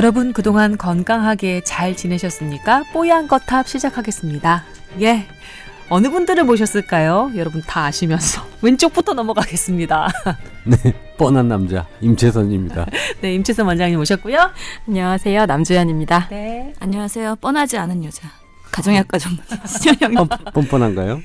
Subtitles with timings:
[0.00, 2.84] 여러분 그동안 건강하게 잘 지내셨습니까?
[2.94, 4.64] 뽀얀 거탑 시작하겠습니다.
[5.02, 5.26] 예.
[5.90, 7.32] 어느 분들을 모셨을까요?
[7.36, 10.08] 여러분 다 아시면서 왼쪽부터 넘어가겠습니다.
[10.64, 12.86] 네, 뻔한 남자 임채선입니다.
[13.20, 14.38] 네, 임채선 원장님 모셨고요.
[14.88, 16.28] 안녕하세요, 남주현입니다.
[16.30, 16.72] 네.
[16.80, 17.36] 안녕하세요.
[17.36, 18.26] 뻔하지 않은 여자.
[18.72, 21.20] 가정의학과 전문 신현영 뻔, 뻔뻔한가요?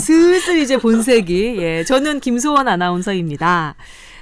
[0.00, 3.76] 슬슬 이제 본색이 예, 저는 김소원 아나운서입니다.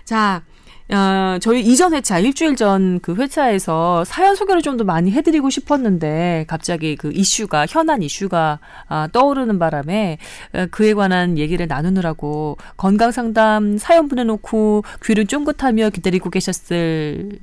[0.05, 0.43] 자,
[0.89, 6.45] 어, 저희 이전 회차 일주일 전 그 회차에서 사연 소개를 좀 더 많이 해드리고 싶었는데
[6.49, 10.19] 갑자기 그 이슈가 현안 이슈가 아, 떠오르는 바람에
[10.55, 17.39] 어, 그에 관한 얘기를 나누느라고 건강 상담 사연 보내놓고 귀를 쫑긋하며 기다리고 계셨을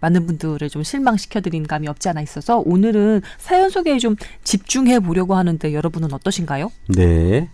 [0.00, 4.14] 많은 분들을 좀 실망시켜드린 감이 없지 않아 있어서 오늘은 사연 소개에 좀
[4.44, 6.70] 집중해 보려고 하는데 여러분은 어떠신가요?
[6.88, 7.48] 네.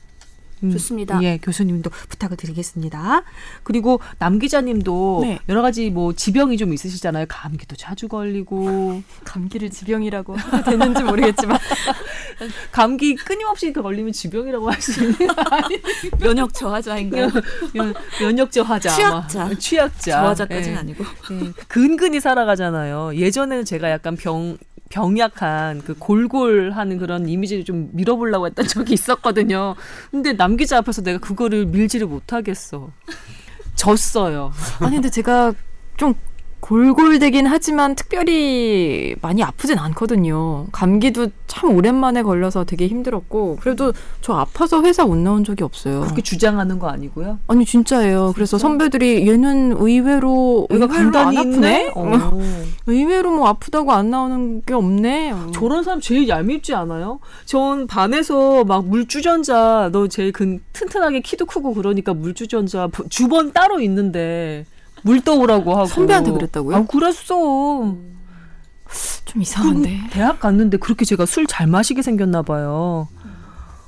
[0.64, 1.22] 음, 좋습니다.
[1.22, 3.22] 예, 교수님도 부탁을 드리겠습니다.
[3.62, 5.38] 그리고 남 기자님도 네.
[5.48, 7.26] 여러 가지 뭐 지병이 좀 있으시잖아요.
[7.28, 11.58] 감기도 자주 걸리고 감기를 지병이라고 해도 되는지 모르겠지만
[12.72, 15.16] 감기 끊임없이 걸리면 지병이라고 할 수 있는
[16.20, 17.28] 면역 저하자인가요?
[17.72, 19.26] 면- 면역 저하자, 아마.
[19.26, 19.58] 취약자.
[19.58, 20.78] 취약자, 저하자까지는 예.
[20.78, 21.04] 아니고.
[21.30, 23.14] 예, 근근히 살아가잖아요.
[23.16, 24.58] 예전에는 제가 약간 병
[24.94, 29.74] 병약한 그 골골하는 그런 이미지를 좀 밀어보려고 했던 적이 있었거든요.
[30.12, 32.90] 근데 남 기자 앞에서 내가 그거를 밀지를 못하겠어.
[33.74, 34.52] 졌어요.
[34.78, 35.52] 아니 근데 제가
[35.96, 36.14] 좀
[36.64, 40.64] 골골되긴 하지만 특별히 많이 아프진 않거든요.
[40.72, 46.00] 감기도 참 오랜만에 걸려서 되게 힘들었고 그래도 저 아파서 회사 못 나온 적이 없어요.
[46.00, 47.38] 그렇게 주장하는 거 아니고요.
[47.48, 48.32] 아니 진짜예요.
[48.34, 51.48] 그래서 선배들이 얘는 의외로 의외로 간단히 안.
[51.48, 51.92] 아프네.
[51.96, 52.40] 어.
[52.86, 55.32] 의외로 뭐 아프다고 안 나오는 게 없네.
[55.32, 55.46] 어.
[55.52, 57.20] 저런 사람 제일 얄밉지 않아요?
[57.44, 63.80] 전 반에서 막 물주전자 너 제일 근 튼튼하게 키도 크고 그러니까 물주전자 부- 주번 따로
[63.80, 64.64] 있는데
[65.04, 66.76] 물 떠오라고 하고 선배한테 그랬다고요?
[66.76, 67.34] 아, 그랬어.
[69.24, 70.00] 좀 이상한데.
[70.10, 73.08] 대학 갔는데 그렇게 제가 술 잘 마시게 생겼나 봐요.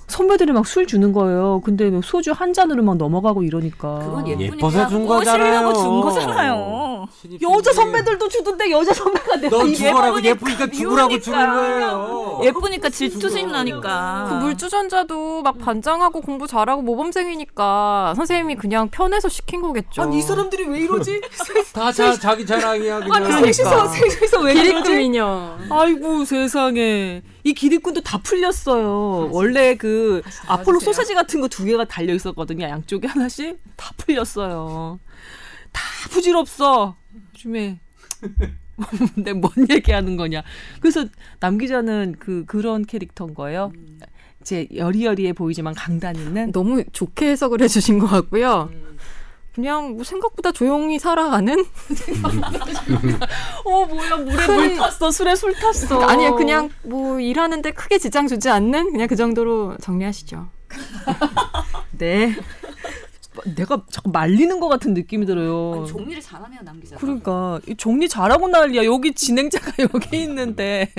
[0.09, 1.61] 선배들이 막 술 주는 거예요.
[1.65, 3.99] 근데 뭐 소주 한 잔으로 막 넘어가고 이러니까.
[4.01, 5.73] 그건 예쁘니까 예뻐서 준 거잖아요.
[5.75, 7.07] 준 거잖아요.
[7.43, 11.39] 여자 선배들도 주던데 여자 선배가 내가 너이 죽어라고 예쁘니까 예쁘니까 죽으라고 주는.
[11.53, 12.41] 거예요.
[12.45, 14.27] 예쁘니까 질투심 나니까.
[14.29, 20.03] 그 물주전자도 막 반장하고 공부 잘하고 모범생이니까 선생님이 그냥 편해서 시킨 거겠죠.
[20.03, 21.21] 아니 이 사람들이 왜 이러지?
[21.73, 23.13] 다 자, 자기 자랑이야 그냥.
[23.25, 25.05] 아니 셋이서 셋이서 왜 기립금 그러지?
[25.05, 25.59] 인형.
[25.71, 29.31] 아이고 세상에 이 기립꾼도 다 풀렸어요.
[29.31, 32.65] 원래 그 아폴로 소세지 같은 거 두 개가 달려 있었거든요.
[32.67, 34.99] 양쪽에 하나씩 다 풀렸어요.
[35.71, 35.81] 다
[36.11, 36.97] 부질없어.
[37.35, 37.79] 요즘에
[39.15, 40.43] 근데 뭔 얘기하는 거냐.
[40.81, 41.07] 그래서
[41.39, 43.73] 남 기자는 그 그런 캐릭터인 거예요.
[44.41, 48.71] 이제 여리여리해 보이지만 강단 있는 너무 좋게 해석을 해주신 것 같고요.
[49.57, 51.65] 그냥 뭐 생각보다 조용히 살아가는?
[53.65, 55.99] 어 뭐야 물에 물 탔어 술에 술 탔어.
[56.03, 56.37] 아니요.
[56.37, 58.93] 그냥 뭐 일하는데 크게 지장 주지 않는?
[58.93, 60.49] 그냥 그 정도로 정리하시죠.
[61.97, 62.37] 네
[63.55, 65.81] 내가 자꾸 말리는 것 같은 느낌이 들어요.
[65.81, 66.97] 아니, 정리를 잘하네요, 남 기자.
[66.97, 68.85] 그러니까 이 정리 잘하고 난리야.
[68.85, 70.91] 여기 진행자가 여기 있는데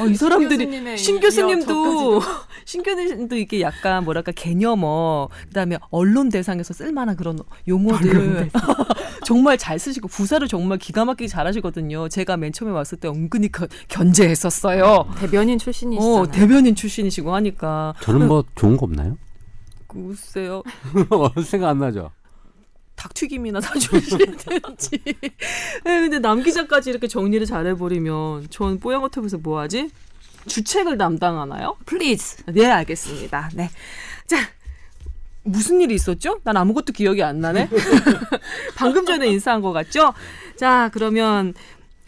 [0.00, 2.20] 어, 이 사람들이 신 이- 교수님도
[2.64, 7.38] 신 교수님도 이게 약간 뭐랄까 개념어 그다음에 언론 대상에서 쓸만한 그런
[7.68, 8.50] 용어들
[9.24, 12.08] 정말 잘 쓰시고 부사를 정말 기가 막히게 잘하시거든요.
[12.08, 15.06] 제가 맨 처음에 왔을 때 은근히 겨- 견제했었어요.
[15.18, 16.20] 대변인 출신이시잖아요.
[16.22, 19.16] 어 대변인 출신이시고 하니까 저는 뭐 좋은 거 없나요?
[19.90, 20.62] 글쎄요
[21.44, 22.10] 생각 안 나죠.
[22.96, 24.98] 닭튀김이나 사주시든지.
[25.84, 29.90] 네, 근데 남 기자까지 이렇게 정리를 잘해버리면 전 뽀얀 거탑에서 뭐하지?
[30.46, 31.76] 주책을 담당하나요?
[31.86, 32.42] please.
[32.46, 33.50] 네, 알겠습니다.
[33.54, 33.70] 네.
[34.26, 34.36] 자,
[35.42, 36.40] 무슨 일이 있었죠?
[36.44, 37.68] 난 아무것도 기억이 안 나네.
[38.76, 40.12] 방금 전에 인사한 것 같죠?
[40.56, 41.54] 자, 그러면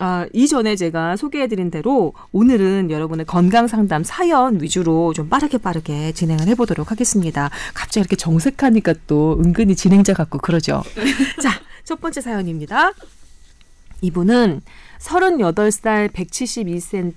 [0.05, 6.49] 아, 이전에 제가 소개해드린 대로 오늘은 여러분의 건강 상담 사연 위주로 좀 빠르게 빠르게 진행을
[6.49, 7.51] 해보도록 하겠습니다.
[7.73, 10.83] 갑자기 이렇게 정색하니까 또 은근히 진행자 같고 그러죠.
[11.41, 11.53] 자,
[11.85, 12.91] 첫 번째 사연입니다.
[14.01, 14.63] 이분은
[14.99, 17.15] 38살 172cm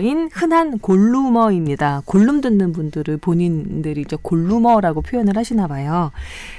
[0.00, 2.02] 인 흔한 골루머입니다.
[2.04, 6.12] 골룸 듣는 분들을 본인들이 이제 골루머라고 표현을 하시나 봐요.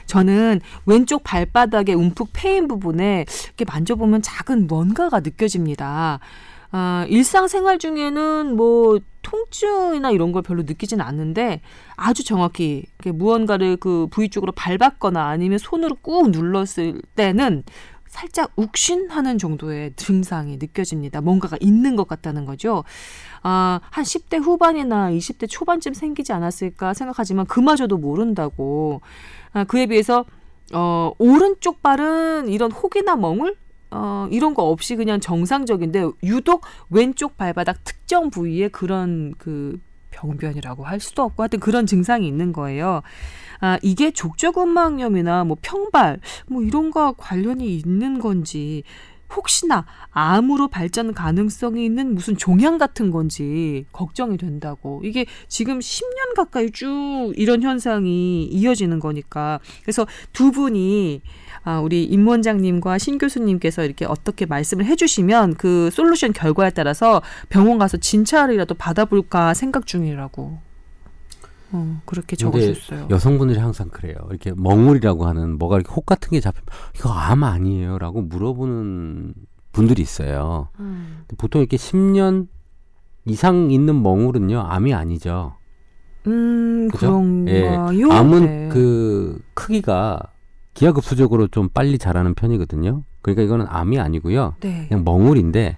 [0.06, 6.20] 저는 왼쪽 발바닥의 움푹 패인 부분에 이렇게 만져보면 작은 뭔가가 느껴집니다.
[6.72, 11.62] 아, 일상생활 중에는 뭐 통증이나 이런 걸 별로 느끼진 않는데
[11.96, 17.64] 아주 정확히 무언가를 그 부위 쪽으로 밟았거나 아니면 손으로 꾹 눌렀을 때는
[18.14, 21.20] 살짝 욱신하는 정도의 증상이 느껴집니다.
[21.20, 22.84] 뭔가가 있는 것 같다는 거죠.
[23.42, 29.02] 아, 한 10대 후반이나 20대 초반쯤 생기지 않았을까 생각하지만 그마저도 모른다고.
[29.52, 30.26] 아, 그에 비해서
[30.74, 33.56] 어, 오른쪽 발은 이런 혹이나 멍을
[33.90, 36.62] 어, 이런 거 없이 그냥 정상적인데 유독
[36.92, 39.80] 왼쪽 발바닥 특정 부위에 그런 그
[40.12, 43.02] 병변이라고 할 수도 없고 하여튼 그런 증상이 있는 거예요.
[43.64, 48.84] 아, 이게 족저근막염이나 뭐 평발 뭐 이런 거 관련이 있는 건지
[49.34, 55.00] 혹시나 암으로 발전 가능성이 있는 무슨 종양 같은 건지 걱정이 된다고.
[55.06, 59.62] 이게 지금 10년 가까이 쭉 이런 현상이 이어지는 거니까.
[59.84, 61.22] 그래서 두 분이
[61.64, 67.78] 아, 우리 임 원장님과 신 교수님께서 이렇게 어떻게 말씀을 해주시면 그 솔루션 결과에 따라서 병원
[67.78, 70.73] 가서 진찰이라도 받아볼까 생각 중이라고.
[71.74, 73.08] 어, 그렇게 근데 적어주셨어요.
[73.10, 74.16] 여성분들이 항상 그래요.
[74.30, 76.66] 이렇게 멍울이라고 하는 뭐가 이렇게 혹 같은 게 잡히면
[76.96, 79.34] 이거 암 아니에요라고 물어보는
[79.72, 80.70] 분들이 있어요.
[80.80, 81.24] 음.
[81.38, 82.48] 보통 이렇게 10년
[83.26, 85.56] 이상 있는 멍울은요 암이 아니죠.
[86.28, 87.08] 음, 그죠?
[87.08, 88.12] 그런가요?
[88.12, 88.70] 암은 네.
[88.72, 90.20] 그 크기가
[90.74, 93.04] 기하급수적으로 좀 빨리 자라는 편이거든요.
[93.22, 94.56] 그러니까 이거는 암이 아니고요.
[94.60, 94.86] 네.
[94.88, 95.78] 그냥 멍울인데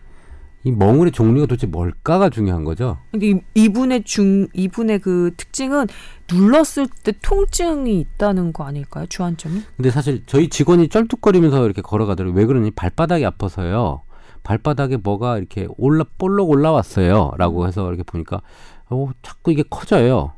[0.66, 2.98] 이 멍울의 종류가 도대체 뭘까가 중요한 거죠.
[3.14, 5.86] 이게 이분의 중 이분의 그 특징은
[6.30, 9.06] 눌렀을 때 통증이 있다는 거 아닐까요?
[9.06, 9.62] 주안점이?
[9.78, 12.40] 근데 사실 저희 직원이 쩔뚝거리면서 이렇게 걸어가더라고요.
[12.40, 12.72] 왜 그러니?
[12.72, 14.02] 발바닥이 아파서요.
[14.42, 17.34] 발바닥에 뭐가 이렇게 올라 볼록 올라왔어요.
[17.38, 18.42] 라고 해서 이렇게 보니까
[18.90, 20.34] 어, 자꾸 이게 커져요.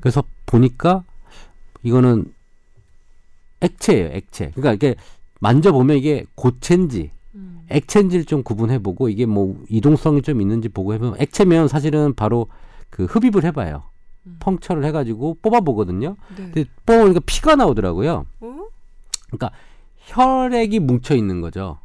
[0.00, 1.04] 그래서 보니까
[1.84, 2.32] 이거는
[3.60, 4.50] 액체예요, 액체.
[4.56, 4.96] 그러니까 이게
[5.38, 7.12] 만져보면 이게 고체인지
[7.72, 12.48] 액체인지를 좀 구분해보고 이게 뭐 이동성이 좀 있는지 보고 해보면 액체면 사실은 바로
[12.90, 13.82] 그 흡입을 해봐요.
[14.38, 16.16] puncture를 해가지고 뽑아보거든요.
[16.36, 16.36] 네.
[16.36, 18.26] 근데 뽑아보니까 피가 나오더라고요.
[18.40, 18.56] 어?
[19.26, 19.50] 그러니까
[19.96, 21.78] 혈액이 뭉쳐 있는 거죠.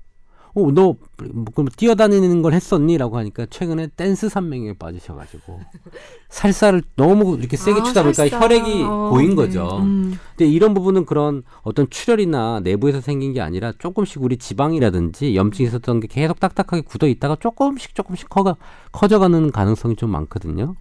[0.57, 0.95] 어, 너
[1.33, 5.59] 뭐, 그럼 뛰어다니는 걸 했었니?라고 하니까 최근에 댄스 삼매에 빠지셔가지고
[6.29, 8.41] 살사를 너무 이렇게 세게 아, 추다 보니까 살사.
[8.41, 9.35] 혈액이 어, 고인 네.
[9.35, 9.77] 거죠.
[9.77, 10.17] 음.
[10.35, 15.99] 근데 이런 부분은 그런 어떤 출혈이나 내부에서 생긴 게 아니라 조금씩 우리 지방이라든지 염증이 있었던
[15.99, 18.55] 게 계속 딱딱하게 굳어 있다가 조금씩 조금씩 커가
[18.91, 20.75] 커져가는 가능성이 좀 많거든요.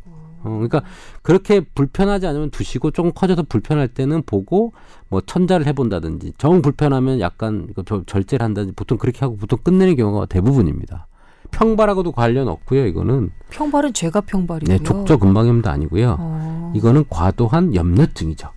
[0.46, 0.82] 어, 그러니까
[1.22, 4.72] 그렇게 불편하지 않으면 두시고 조금 커져서 불편할 때는 보고
[5.08, 7.68] 뭐 천자를 해본다든지 정 불편하면 약간
[8.06, 11.06] 절제를 한다든지 보통 그렇게 하고 보통 끝내는 경우가 대부분입니다.
[11.52, 12.86] 평발하고도 관련 없고요.
[12.86, 14.76] 이거는 평발은 제가 평발이고요.
[14.78, 16.16] 네, 족저 근방염도 아니고요.
[16.18, 16.72] 어.
[16.74, 18.48] 이거는 과도한 염려증이죠.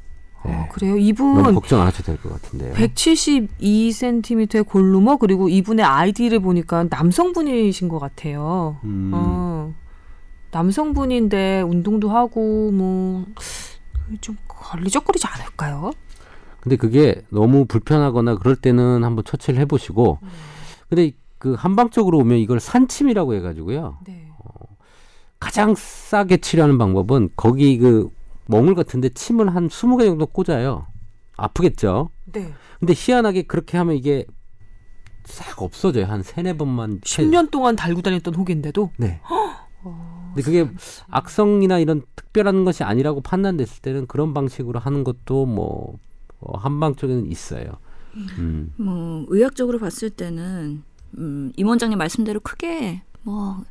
[0.45, 0.56] 네.
[0.56, 0.91] 어, 그래요.
[0.94, 2.74] 너무 이분 걱정 안 하셔도 될 것 같은데요.
[2.74, 8.77] 172cm의 골루머 그리고 이분의 아이디를 보니까 남성분이신 것 같아요.
[8.83, 9.12] 음.
[9.13, 9.74] 어,
[10.51, 13.25] 남성분인데 운동도 하고 뭐
[14.22, 15.92] 좀 걸리적거리지 않을까요?
[16.62, 20.18] 근데 그게 너무 불편하거나 그럴 때는 한번 처치를 해보시고
[20.90, 24.00] 근데 그 한방적으로 오면 이걸 산침이라고 해가지고요.
[24.07, 24.31] 네.
[25.40, 28.10] 가장 싸게 치료하는 방법은 거기 그
[28.48, 30.88] 멍울 같은데 침을 한 20개 정도 꽂아요.
[31.38, 32.10] 아프겠죠?
[32.25, 32.51] 네.
[32.80, 34.25] 근데 희한하게 그렇게 하면 이게
[35.25, 36.07] 싹 없어져요.
[36.07, 38.90] 한 세네 번만 채- 10년 동안 달고 다녔던 혹인데도?
[38.98, 39.22] 네
[40.33, 40.69] 근데 그게
[41.09, 45.97] 악성이나 이런 특별한 것이 아니라고 판단됐을 때는 그런 방식으로 하는 것도 뭐
[46.39, 47.73] 어, 한방적인 있어요
[48.15, 48.73] 음.
[48.77, 50.83] 뭐 의학적으로 봤을 때는
[51.17, 53.63] 음, 임 원장님 말씀대로 크게 뭐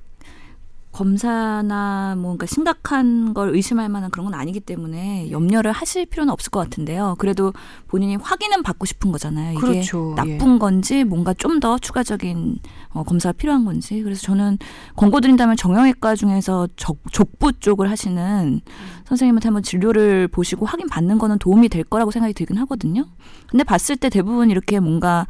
[0.92, 6.60] 검사나 뭔가 심각한 걸 의심할 만한 그런 건 아니기 때문에 염려를 하실 필요는 없을 것
[6.60, 7.14] 같은데요.
[7.18, 7.52] 그래도
[7.86, 9.52] 본인이 확인은 받고 싶은 거잖아요.
[9.52, 10.14] 이게 그렇죠.
[10.16, 12.60] 나쁜 건지 뭔가 좀 더 추가적인
[12.90, 14.02] 어, 검사가 필요한 건지.
[14.02, 14.59] 그래서 저는
[14.97, 18.61] 권고 드린다면 정형외과 중에서 적, 족부 쪽을 하시는
[19.04, 23.07] 선생님한테 한번 진료를 보시고 확인 받는 거는 도움이 될 거라고 생각이 들긴 하거든요.
[23.49, 25.26] 근데 봤을 때 대부분 이렇게 뭔가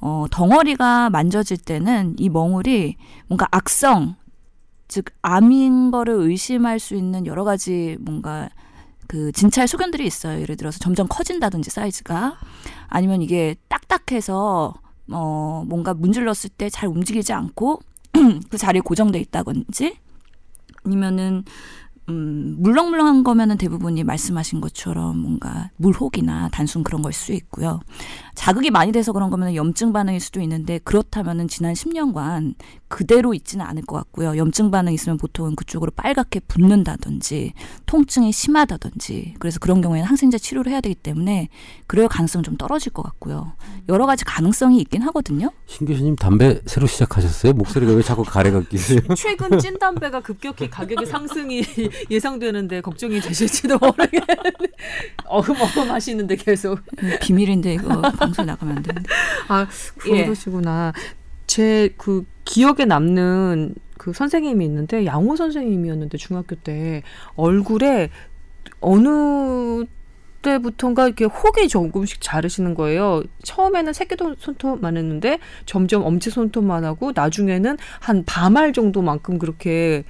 [0.00, 2.96] 어, 덩어리가 만져질 때는 이 멍울이
[3.28, 4.16] 뭔가 악성,
[4.88, 8.48] 즉 암인 거를 의심할 수 있는 여러 가지 뭔가
[9.06, 10.40] 그 진찰 소견들이 있어요.
[10.40, 12.38] 예를 들어서 점점 커진다든지 사이즈가
[12.88, 14.74] 아니면 이게 딱딱해서
[15.10, 17.80] 어 뭔가 문질렀을 때 잘 움직이지 않고
[18.50, 19.96] 그 자리에 고정돼 있다든지
[20.84, 21.44] 아니면은
[22.08, 27.80] 음, 물렁물렁한 거면은 대부분이 말씀하신 것처럼 뭔가 물혹이나 단순 그런 걸 수 있고요.
[28.34, 32.54] 자극이 많이 돼서 그런 거면 염증 반응일 수도 있는데 그렇다면은 지난 10년간
[32.88, 34.36] 그대로 있지는 않을 것 같고요.
[34.38, 37.52] 염증 반응 있으면 보통은 그쪽으로 빨갛게 붓는다든지
[37.86, 41.48] 통증이 심하다든지 그래서 그런 경우에는 항생제 치료를 해야 되기 때문에
[41.86, 43.52] 그럴 가능성은 좀 떨어질 것 같고요.
[43.90, 45.50] 여러 가지 가능성이 있긴 하거든요.
[45.66, 47.52] 신 교수님 담배 새로 시작하셨어요?
[47.52, 49.00] 목소리가 왜 자꾸 가래가 끼세요?
[49.16, 51.62] 최근 찐 담배가 급격히 가격의 상승이
[52.10, 54.68] 예상되는데 걱정이 되실지도 모르겠는데
[55.26, 59.08] 어흠어흠 하시는데 계속 음, 비밀인데 이거 방송 나가면 안 되는데.
[59.48, 59.66] 아
[60.08, 60.24] 예.
[60.24, 60.92] 그러시구나.
[61.46, 67.02] 제그 기억에 남는 그 선생님이 있는데 양호 선생님이었는데 중학교 때
[67.36, 68.10] 얼굴에
[68.80, 69.84] 어느
[70.42, 73.22] 때부터인가 이렇게 혹이 조금씩 자르시는 거예요.
[73.44, 80.04] 처음에는 새끼 손톱만 했는데 점점 엄지 손톱만 하고 나중에는 한 밤알 정도만큼 그렇게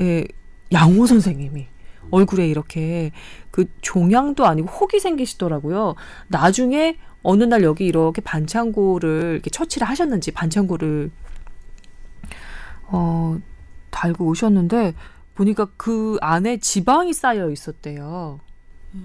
[0.00, 0.26] 예,
[0.72, 1.66] 양호 선생님이
[2.10, 3.12] 얼굴에 이렇게
[3.50, 5.94] 그 종양도 아니고 혹이 생기시더라고요.
[6.28, 11.10] 나중에 어느 날 여기 이렇게 반창고를 이렇게 처치를 하셨는지 반창고를
[12.88, 13.38] 어
[13.90, 14.94] 달고 오셨는데
[15.34, 18.40] 보니까 그 안에 지방이 쌓여 있었대요.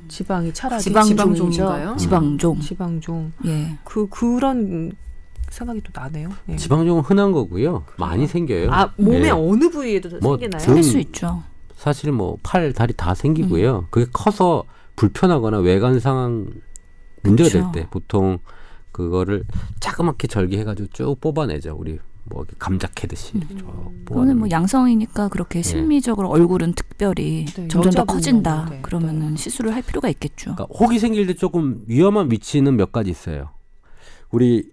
[0.09, 1.51] 지방이 차라리 지방종이죠.
[1.51, 1.95] 지방종이죠.
[1.97, 2.59] 지방종.
[2.59, 3.31] 지방종.
[3.45, 3.77] 예.
[3.85, 4.91] 그 그런
[5.49, 6.29] 생각이 또 나네요.
[6.49, 6.57] 예.
[6.57, 7.85] 지방종은 흔한 거고요.
[7.97, 8.69] 많이 생겨요.
[8.71, 9.29] 아 몸의 예.
[9.29, 10.61] 어느 부위에도 뭐 생기나요?
[10.61, 11.43] 등- 할수 있죠.
[11.77, 13.87] 사실 뭐 팔, 다리 다 생기고요.
[13.91, 14.63] 그게 커서
[14.95, 16.47] 불편하거나 외관 상황
[17.23, 17.49] 문제가.
[17.49, 18.39] 될 때 보통
[18.91, 19.43] 그거를
[19.79, 21.75] 자그맣게 절개해가지고 쭉 뽑아내죠.
[21.79, 24.37] 우리 뭐 감자 캐듯이 이렇게 쭉 그거는 뽑아내면.
[24.39, 28.67] 뭐 양성이니까 그렇게 심미적으로 얼굴은 특별히 네, 점점 더 커진다.
[28.71, 30.55] 네, 그러면은 시술을 할 필요가 있겠죠.
[30.55, 33.51] 그러니까 혹이 생길 때 조금 위험한 위치는 몇 가지 있어요.
[34.31, 34.71] 우리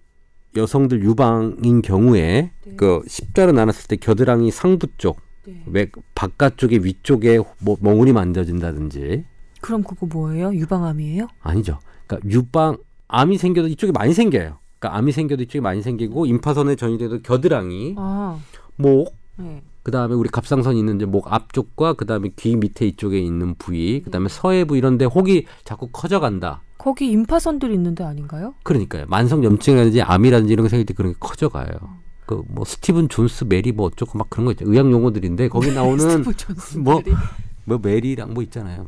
[0.57, 5.63] 여성들 유방인 경우에 그 십자로 나눴을 때 겨드랑이 상부 쪽, 네.
[5.67, 9.25] 외 바깥쪽에 위쪽에 뭐 멍울이 만져진다든지
[9.61, 10.53] 그럼 그거 뭐예요?
[10.55, 11.29] 유방암이에요?
[11.41, 11.79] 아니죠.
[12.07, 12.77] 그러니까 유방
[13.09, 14.59] 암이 생겨도 이쪽에 많이 생겨요.
[14.79, 18.39] 그러니까 암이 생겨도 이쪽에 많이 생기고 임파선에 전이돼도 겨드랑이, 아,
[18.77, 19.63] 목, 네.
[19.83, 24.77] 그다음에 우리 갑상선 있는 이제 목 앞쪽과 그다음에 귀 밑에 이쪽에 있는 부위, 그다음에 서혜부
[24.77, 26.63] 이런 데 혹이 자꾸 커져 간다.
[26.77, 28.55] 거기 임파선들이 있는데 아닌가요?
[28.63, 29.07] 그러니까요.
[29.09, 31.73] 만성 염증이라든지 암이라든지 이런 거 생길 때 그런 게 커져 가요.
[32.27, 34.65] 그 뭐 스티븐 존스 메리 뭐 어쩌고 막 그런 거 있죠.
[34.67, 36.25] 의학 용어들인데 거기 나오는
[36.79, 37.03] 뭐.
[37.67, 38.87] 뭐 메리랑 뭐 있잖아요.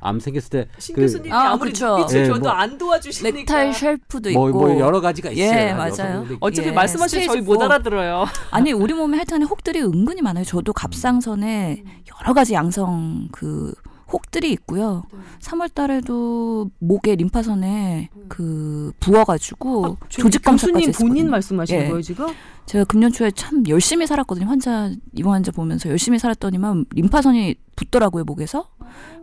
[0.00, 1.98] 그암 생겼을 때 신 그- 교수님이 아, 아무리 그쵸.
[1.98, 5.46] 눈빛을 예, 줘도 뭐- 안 도와주시니까 넥타이 쉘프도 있고 뭐, 뭐 여러 가지가 있어요.
[5.58, 5.72] 예.
[5.74, 6.26] 맞아요.
[6.40, 8.24] 어차피 예, 말씀하시면 저희 못 알아들어요.
[8.50, 10.44] 아니 우리 몸에 하여튼 혹들이 은근히 많아요.
[10.44, 11.84] 저도 갑상선에
[12.22, 13.74] 여러 가지 양성 그
[14.14, 15.02] 혹들이 있고요.
[15.40, 21.08] 3월 달에도 목에 림파선에 그 부어가지고 조직 검사까지 교수님 했었거든요.
[21.08, 21.88] 본인 말씀하시는 예.
[21.88, 22.26] 거예요 지금?
[22.66, 24.46] 제가 금년 초에 참 열심히 살았거든요.
[24.46, 28.68] 환자 입원 환자 보면서 열심히 살았더니만 림파선이 붙더라고요 목에서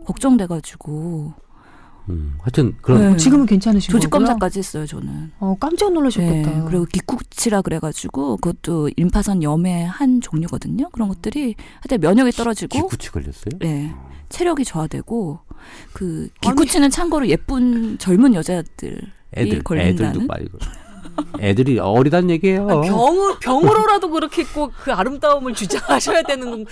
[0.04, 1.32] 걱정돼가지고
[2.08, 3.16] 음, 하여튼 그런 네.
[3.16, 4.26] 지금은 괜찮으신 조직 거고요?
[4.26, 5.30] 검사까지 했어요 저는.
[5.38, 6.50] 어 깜짝 놀라셨겠다.
[6.50, 10.88] 네, 그리고 기쿠치라 그래가지고 그것도 림파선 염의 한 종류거든요.
[10.90, 13.58] 그런 것들이 하여튼 면역이 떨어지고 기구치 걸렸어요?
[13.60, 13.92] 네.
[14.30, 15.40] 체력이 저하되고
[15.92, 18.96] 그 기쿠치는 참고로 예쁜 젊은 여자들이
[19.36, 20.60] 애들 걸린다는 애들도 빨리 걸-
[21.40, 22.66] 애들이 어리단 얘기예요.
[22.66, 26.64] 병으, 병으로라도 그렇게 꼭 그 아름다움을 주장하셔야 되는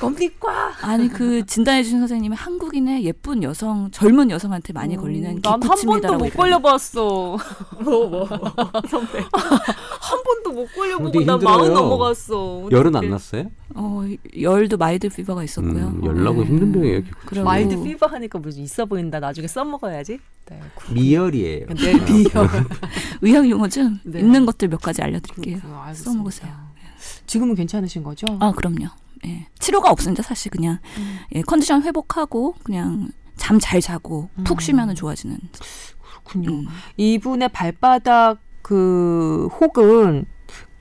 [0.00, 0.72] 겁니까?
[0.82, 6.18] 아니 그 진단해 주신 선생님이 한국인의 예쁜 여성 젊은 여성한테 많이 걸리는 음, 난한 번도
[6.18, 6.30] 못.
[6.34, 7.36] 걸려봤어.
[7.84, 8.28] 뭐 뭐.
[8.88, 9.18] 선배.
[9.32, 11.38] 한 번도 못 걸려보고 힘들어요.
[11.38, 12.68] 마흔 넘어갔어.
[12.70, 12.96] 열은.
[12.96, 13.50] 안 났어요?
[13.74, 14.04] 어
[14.40, 15.86] 열도 mild fever가 있었고요.
[15.88, 16.48] 음, 열나고 네.
[16.48, 17.02] 힘든 병이에요.
[17.26, 19.20] 그리고 mild fever 하니까 무슨 있어 보인다.
[19.20, 20.18] 나중에 써먹어야지.
[20.50, 20.60] 네.
[20.92, 21.66] 미열이에요.
[21.66, 22.48] 근데 미열.
[23.22, 24.18] 의학 용어 좀 네.
[24.20, 25.58] 있는 것들 몇 가지 알려드릴게요.
[25.58, 25.94] 그렇구나.
[25.94, 26.52] 써먹으세요.
[27.26, 28.26] 지금은 괜찮으신 거죠?
[28.40, 28.86] 아 그럼요.
[29.26, 29.46] 예.
[29.58, 30.78] 치료가 없습니다 사실 그냥
[31.34, 35.38] 예, 컨디션 회복하고 그냥 잠 잘 자고 푹 쉬면은 좋아지는.
[36.02, 36.50] 그렇군요.
[36.50, 36.66] 음.
[36.96, 40.26] 이분의 발바닥 그 혹은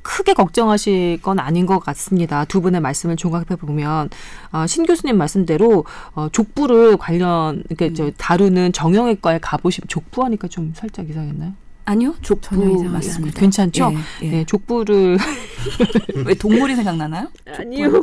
[0.02, 2.46] 크게 걱정하실 건 아닌 것 같습니다.
[2.46, 4.10] 두 분의 말씀을 종합해 보면
[4.52, 11.10] 어, 신 교수님 말씀대로 어, 족부를 관련 이렇게 저 다루는 정형외과에 가보시면 족부하니까 좀 살짝
[11.10, 11.54] 이상했나요?
[11.90, 13.40] 아니요 족부 전혀 이상 맞습니다.
[13.40, 13.92] 괜찮죠?
[14.22, 14.30] 예, 예.
[14.30, 15.18] 네, 족부를
[16.26, 17.28] 왜 동물이 생각나나요?
[17.58, 18.02] 아니요.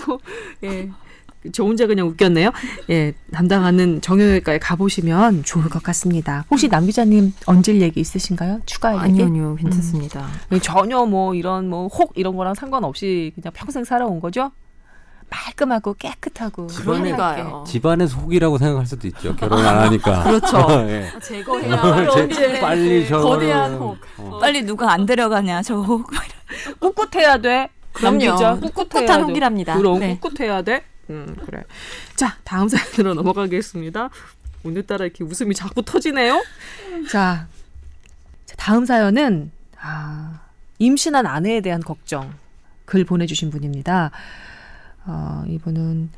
[0.65, 0.91] 예.
[1.53, 2.51] 저 혼자 그냥 웃겼네요.
[2.91, 6.45] 예, 담당하는 정형외과에 가보시면 좋을 것 같습니다.
[6.51, 8.63] 혹시 남 기자님 얹을 얘기 있으신가요?
[8.67, 9.23] 추가할 얘기?
[9.23, 10.27] 아니요, 아니요, 괜찮습니다.
[10.51, 14.51] 예, 전혀 뭐 이런 뭐 혹 이런 거랑 상관없이 그냥 평생 살아온 거죠.
[15.31, 17.65] 말끔하고 깨끗하고 집안에- 그러니까요.
[17.67, 19.35] 집안에서 혹이라고 생각할 수도 있죠.
[19.37, 20.23] 결혼 안 하니까.
[20.25, 20.57] 그렇죠.
[20.89, 21.11] 예.
[21.23, 23.99] 제거해야 제- 빨리 저 거대한 혹.
[24.41, 26.09] 빨리 누가 안 데려가냐 저 혹.
[26.81, 27.69] 꿋꿋해야 돼.
[27.93, 28.61] 그럼요.
[28.61, 29.13] 꿋꿋한 돼.
[29.15, 29.77] 혹이랍니다.
[29.77, 30.19] 그럼 네.
[30.21, 30.85] 꿋꿋해야 돼.
[31.11, 31.63] 음 그래.
[32.15, 34.11] 자 다음 사연으로 넘어가겠습니다.
[34.65, 36.43] 오늘따라 이렇게 웃음이 자꾸 터지네요.
[37.11, 37.47] 자,
[38.47, 40.41] 자, 다음 사연은 아,
[40.79, 42.35] 임신한 아내에 대한 걱정
[42.85, 44.11] 글 보내주신 분입니다.
[45.07, 46.11] 어, 이분은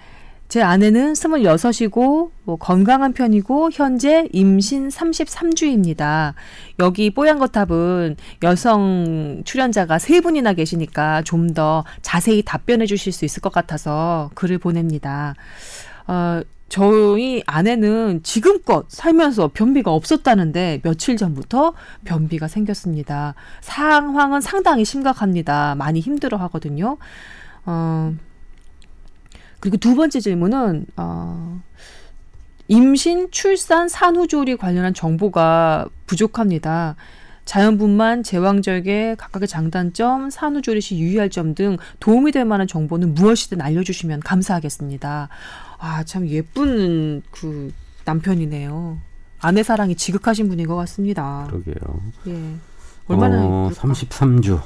[0.48, 6.32] 제 아내는 26이고 뭐 건강한 편이고 현재 임신 33주입니다.
[6.78, 13.40] 여기 뽀얀 거탑은 여성 출연자가 세 분이나 계시니까 좀 더 자세히 답변해 주실 수 있을
[13.42, 15.34] 것 같아서 글을 보냅니다.
[16.06, 21.72] 어, 저희 아내는 지금껏 살면서 변비가 없었다는데 며칠 전부터
[22.04, 23.34] 변비가 생겼습니다.
[23.62, 25.74] 상황은 상당히 심각합니다.
[25.74, 26.98] 많이 힘들어 하거든요.
[27.64, 28.14] 어,
[29.60, 31.60] 그리고 두 번째 질문은, 어,
[32.68, 36.96] 임신, 출산, 산후조리 관련한 정보가 부족합니다.
[37.44, 44.20] 자연분만, 제왕절개, 각각의 장단점, 산후조리 시 유의할 점 등 도움이 될 만한 정보는 무엇이든 알려주시면
[44.20, 45.28] 감사하겠습니다.
[45.78, 47.72] 아, 참 예쁜 그
[48.04, 48.98] 남편이네요.
[49.40, 51.46] 아내 사랑이 지극하신 분인 것 같습니다.
[51.48, 52.02] 그러게요.
[52.26, 52.54] 예.
[53.06, 53.94] 얼마나 어, 예쁠까?
[53.94, 54.60] 33주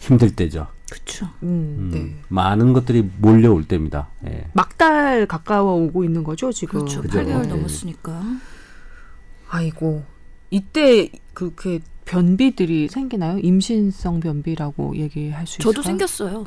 [0.00, 0.66] 힘들 때죠.
[0.90, 1.26] 그렇죠.
[1.42, 2.14] 음, 음, 네.
[2.28, 4.08] 많은 것들이 몰려올 때입니다.
[4.26, 4.46] 예.
[4.52, 6.80] 막달 가까워 오고 있는 거죠 지금.
[6.80, 7.02] 그렇죠.
[7.02, 7.20] 그죠.
[7.20, 7.48] 8개월 네.
[7.48, 8.22] 넘었으니까.
[9.48, 10.04] 아이고
[10.50, 13.38] 이때 그그 변비들이 생기나요?
[13.38, 15.72] 임신성 변비라고 얘기할 수 있어요.
[15.72, 16.44] 저도 생겼어요.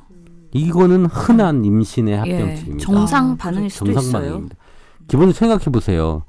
[0.53, 2.77] 이거는 흔한 임신의 예, 합병증입니다.
[2.85, 4.21] 정상 아, 반응일 수도 정상 있어요.
[4.21, 4.55] 반응입니다.
[5.07, 6.23] 기본적으로 생각해 보세요.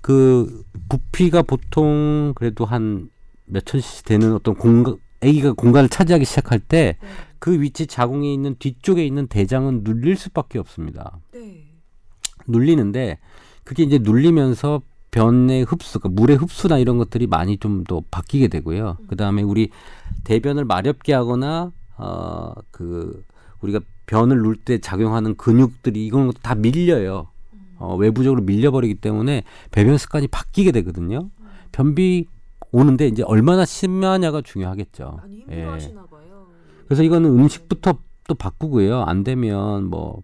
[0.00, 3.08] 그 부피가 보통 그래도 한
[3.46, 6.96] 몇천 cc 되는 어떤 공간 아기가 공간을 차지하기 시작할 때
[7.42, 11.18] 그 위치 자궁에 있는 뒤쪽에 있는 대장은 눌릴 수밖에 없습니다.
[11.34, 11.66] 네.
[12.46, 13.18] 눌리는데
[13.64, 14.80] 그게 이제 눌리면서
[15.10, 18.96] 변의 흡수, 그러니까 물의 흡수나 이런 것들이 많이 좀 더 바뀌게 되고요.
[19.08, 19.70] 그 다음에 우리
[20.22, 23.24] 대변을 마렵게 하거나 어 그
[23.60, 27.26] 우리가 변을 눌 때 작용하는 근육들이 이건 다 밀려요.
[27.78, 31.28] 어, 외부적으로 밀려버리기 때문에 배변 습관이 바뀌게 되거든요.
[31.72, 32.26] 변비
[32.70, 35.18] 오는데 이제 얼마나 심하냐가 중요하겠죠.
[35.50, 35.64] 예.
[36.86, 37.94] 그래서 이거는 음식부터
[38.28, 39.02] 또 바꾸고요.
[39.02, 40.22] 안 되면 뭐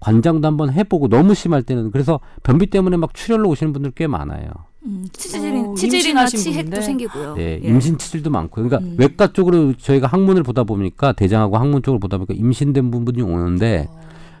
[0.00, 4.50] 관장도 한번 해보고 너무 심할 때는 그래서 변비 때문에 막 출혈로 오시는 분들 꽤 많아요.
[4.84, 6.80] 음, 치질이, 어, 치질이나 치핵도 분인데.
[6.80, 7.34] 생기고요.
[7.36, 7.68] 네, 예.
[7.68, 8.68] 임신 치질도 많고요.
[8.68, 8.96] 그러니까 음.
[8.98, 13.88] 외과 쪽으로 저희가 항문을 보다 보니까 대장하고 항문 쪽을 보다 보니까 임신된 분들이 오는데,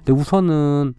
[0.04, 0.94] 근데 우선은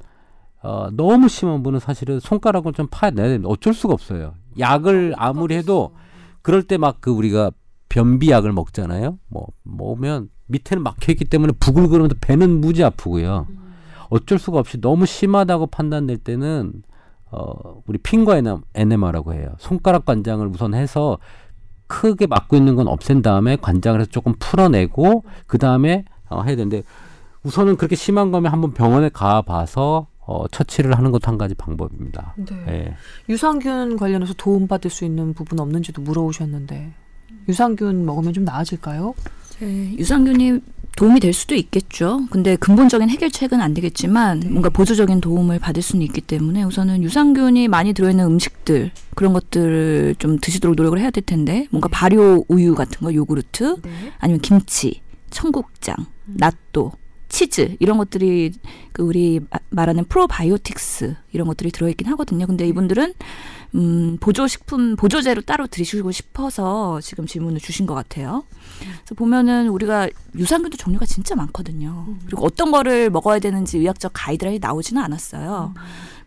[0.61, 3.49] 어, 너무 심한 분은 사실은 손가락을 좀 파내야 됩니다.
[3.49, 4.35] 어쩔 수가 없어요.
[4.59, 5.93] 약을 아무리 해도
[6.41, 7.51] 그럴 때 막 그 우리가
[7.89, 9.19] 변비약을 먹잖아요.
[9.27, 13.47] 뭐 먹으면 밑에는 막혀 있기 때문에 부글거리면서 배는 무지 아프고요.
[14.09, 16.83] 어쩔 수가 없이 너무 심하다고 판단될 때는
[17.31, 18.39] 어 우리 핑거
[18.73, 19.55] 에네마라고 해요.
[19.57, 21.17] 손가락 관장을 우선 해서
[21.87, 26.83] 크게 막고 있는 건 없앤 다음에 관장을 해서 조금 풀어내고 그 다음에 어, 해야 되는데
[27.43, 32.33] 우선은 그렇게 심한 거면 한번 병원에 가봐서 어, 처치를 하는 것도 한 가지 방법입니다.
[32.37, 32.55] 네.
[32.67, 32.95] 예.
[33.27, 36.93] 유산균 관련해서 도움 받을 수 있는 부분 없는지도 물어오셨는데
[37.49, 39.13] 유산균 먹으면 좀 나아질까요?
[39.63, 40.59] 네, 유산균이
[40.95, 42.27] 도움이 될 수도 있겠죠.
[42.29, 44.49] 근데 근본적인 해결책은 안 되겠지만 네.
[44.49, 50.37] 뭔가 보조적인 도움을 받을 수는 있기 때문에 우선은 유산균이 많이 들어있는 음식들 그런 것들을 좀
[50.39, 53.91] 드시도록 노력을 해야 될 텐데 뭔가 발효 우유 같은 거 요구르트 네.
[54.19, 55.95] 아니면 김치, 청국장,
[56.25, 56.91] 낫또,
[57.33, 58.53] 치즈 이런 것들이
[58.91, 62.45] 그 우리 마- 말하는 프로바이오틱스 이런 것들이 들어있긴 하거든요.
[62.45, 63.13] 근데 이분들은
[63.73, 68.43] 음, 보조식품 보조제로 따로 드시고 싶어서 지금 질문을 주신 것 같아요.
[68.79, 72.05] 그래서 보면은 우리가 유산균도 종류가 진짜 많거든요.
[72.27, 75.73] 그리고 어떤 거를 먹어야 되는지 의학적 가이드라인이 나오지는 않았어요.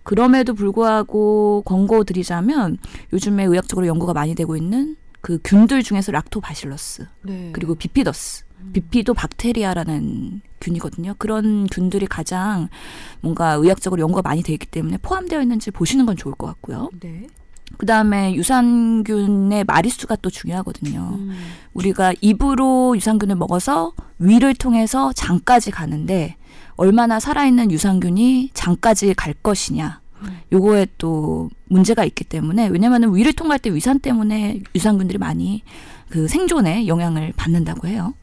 [0.03, 2.79] 그럼에도 불구하고 권고 드리자면
[3.13, 7.51] 요즘에 의학적으로 연구가 많이 되고 있는 그 균들 중에서 락토바실러스 네.
[7.53, 11.15] 그리고 비피더스, 비피도 박테리아라는 균이거든요.
[11.19, 12.69] 그런 균들이 가장
[13.21, 16.91] 뭔가 의학적으로 연구가 많이 되어 있기 때문에 포함되어 있는지 보시는 건 좋을 것 같고요.
[17.01, 17.27] 네.
[17.79, 21.19] 그 다음에 유산균의 마리수가 또 중요하거든요.
[21.19, 21.33] 음.
[21.75, 26.37] 우리가 입으로 유산균을 먹어서 위를 통해서 장까지 가는데
[26.77, 30.01] 얼마나 살아있는 유산균이 장까지 갈 것이냐.
[30.53, 35.63] 요거에 또 문제가 있기 때문에 왜냐면은 위를 통과할 때 위산 때문에 유산균들이 많이
[36.09, 38.15] 그 생존에 영향을 받는다고 해요.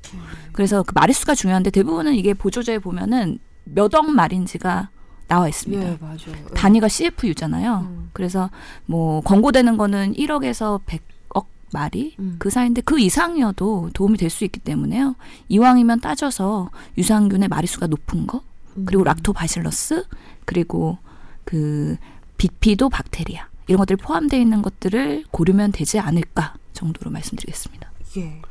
[0.53, 4.89] 그래서 그 마리수가 중요한데 대부분은 이게 보조제에 보면은 몇 억 마린지가
[5.27, 5.83] 나와 있습니다.
[5.83, 6.17] 예, 맞아요.
[6.53, 7.87] 단위가 CFU잖아요.
[7.89, 8.09] 음.
[8.13, 8.49] 그래서
[8.85, 12.35] 뭐 권고되는 거는 1억에서 100억 마리 음.
[12.39, 15.15] 그 사이인데 그 이상이어도 도움이 될 수 있기 때문에요.
[15.49, 18.41] 이왕이면 따져서 유산균의 마리수가 높은 거
[18.85, 19.05] 그리고 음.
[19.05, 20.05] 락토바실러스
[20.45, 20.97] 그리고
[21.45, 21.95] 그
[22.37, 27.91] 비피도 박테리아 이런 것들이 포함되어 있는 것들을 고르면 되지 않을까 정도로 말씀드리겠습니다.
[28.17, 28.41] 예.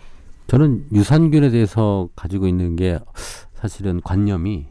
[0.49, 2.99] 저는 유산균에 대해서 가지고 있는 게
[3.55, 4.67] 사실은 관념이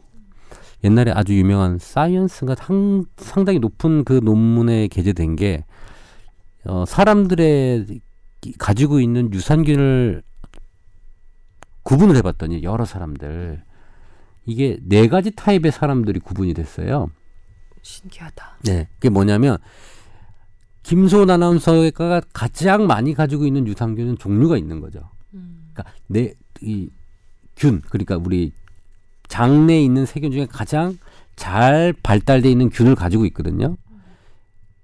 [0.84, 5.64] 옛날에 아주 유명한 사이언스가 상, 상당히 높은 그 논문에 게재된 게
[6.64, 7.86] 어, 사람들의
[8.44, 10.22] 이- 가지고 있는 유산균을
[11.82, 13.62] 구분을 해봤더니 여러 사람들
[14.46, 17.10] 이게 네 가지 타입의 사람들이 구분이 됐어요.
[17.82, 18.58] 신기하다.
[18.64, 19.58] 네, 그게 뭐냐면
[20.82, 25.00] 김소은 아나운서가 가장 많이 가지고 있는 유산균은 종류가 있는 거죠.
[25.34, 25.70] 음.
[25.72, 26.88] 그러니까 내 이
[27.56, 28.52] 균 그러니까 우리
[29.28, 30.98] 장내에 있는 세균 중에 가장
[31.36, 33.76] 잘 발달돼 있는 균을 가지고 있거든요.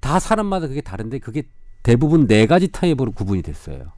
[0.00, 1.44] 다 사람마다 그게 다른데 그게
[1.82, 3.92] 대부분 네 가지 타입으로 구분이 됐어요.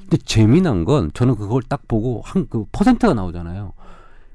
[0.00, 3.72] 근데 재미난 건 저는 그걸 딱 보고 한 그 퍼센트가 나오잖아요.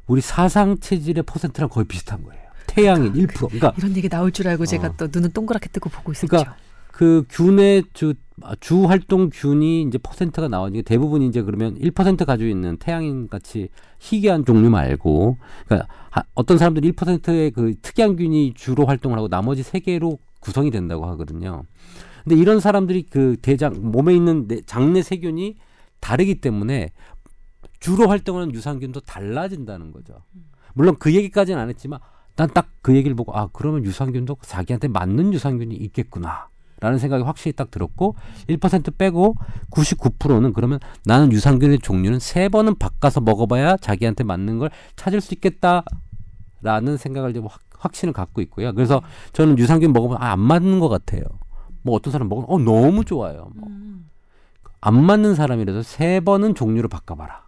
[0.08, 2.41] 우리 사상 체질의 퍼센트랑 거의 비슷한 거예요.
[2.67, 3.34] 태양인 1%.
[3.36, 4.93] 그러니까 이런 얘기 나올 줄 알고 제가 어.
[4.97, 6.28] 또 눈은 동그랗게 뜨고 보고 있었죠.
[6.28, 6.56] 그러니까
[6.94, 8.14] 그 균의 주,
[8.60, 14.46] 주 활동 균이 이제 퍼센트가 나오니까 대부분 이제 그러면 1% 가지고 있는 태양인 같이 희귀한
[14.46, 19.80] 종류 말고 그러니까 하- 어떤 사람들이 1%의 그 특이한 균이 주로 활동을 하고 나머지 세
[19.80, 21.64] 개로 구성이 된다고 하거든요.
[22.24, 25.56] 근데 이런 사람들이 그 대장 몸에 있는 내- 장내 세균이
[26.00, 26.92] 다르기 때문에
[27.80, 30.22] 주로 활동하는 유산균도 달라진다는 거죠.
[30.76, 32.00] 물론 그 얘기까지는 안 했지만
[32.36, 36.50] 난 딱 그 얘기를 보고 아 그러면 유산균도 자기한테 맞는 유산균이 있겠구나.
[36.84, 38.15] 라는 생각이 확실히 딱 들었고
[38.50, 39.38] 1% 빼고
[39.72, 45.86] 99%는 그러면 나는 유산균의 종류는 세 번은 바꿔서 먹어봐야 자기한테 맞는 걸 찾을 수 있겠다
[46.62, 48.74] 라는 생각을 좀 확, 확신을 갖고 있고요.
[48.74, 51.24] 그래서 저는 유산균 먹으면 아, 안 맞는 것 같아요.
[51.84, 53.50] 뭐 어떤 사람 먹으면 어 너무 좋아요.
[53.56, 53.69] 뭐.
[54.82, 57.43] 안 맞는 사람이라도 세 번은 종류를 바꿔봐라.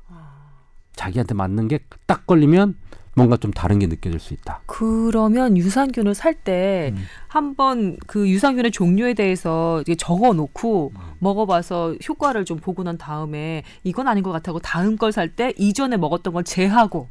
[0.94, 2.76] 자기한테 맞는 게 딱 걸리면
[3.16, 4.62] 뭔가 좀 다른 게 느껴질 수 있다.
[4.66, 7.04] 그러면 유산균을 살때 음.
[7.28, 11.02] 한번 그 유산균의 종류에 대해서 적어 놓고 음.
[11.20, 15.96] 먹어봐서 효과를 좀 보고 난 다음에 이건 아닌 것 같다고 다음 걸 살 때 이전에
[15.98, 17.08] 먹었던 걸 제하고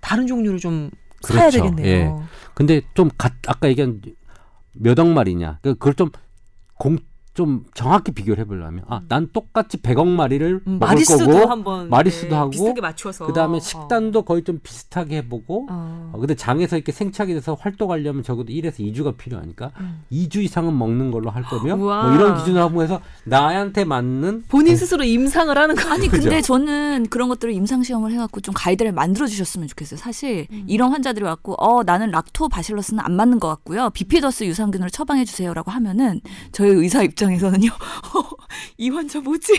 [0.00, 1.58] 다른 종류를 좀 사야 그렇죠.
[1.70, 1.86] 되겠네요.
[1.86, 2.12] 예.
[2.54, 4.00] 근데 좀 가, 아까 얘기한
[4.72, 5.58] 몇억 마리냐.
[5.62, 6.10] 그- 그걸 좀
[6.78, 6.96] 공,
[7.34, 12.28] 좀 정확히 비교를 해보려면 아, 난 똑같이 100억 마리를 음, 먹을 마리수도 거고 한번 마리수도
[12.28, 16.10] 네, 하고 비슷하게 맞춰서 그다음에 식단도 거의 좀 비슷하게 해보고 어.
[16.12, 20.04] 어, 근데 장에서 이렇게 생착이 돼서 활동하려면 적어도 1에서 2주가 필요하니까 음.
[20.12, 22.04] 2주 이상은 먹는 걸로 할 거면 우와.
[22.04, 26.06] 뭐 이런 기준을 하고 해서 나한테 맞는 본인 스스로 임상을 하는 거 아니?
[26.08, 29.98] 근데 저는 그런 것들을 임상 시험을 해갖고 좀 가이드를 만들어 주셨으면 좋겠어요.
[29.98, 33.90] 사실 이런 환자들이 왔고 어 나는 락토바실러스는 안 맞는 것 같고요.
[33.90, 36.20] 비피더스 유산균으로 처방해 주세요라고 하면은
[36.52, 37.70] 저희 의사 입장 에서는요.
[38.78, 39.52] 이 환자 뭐지?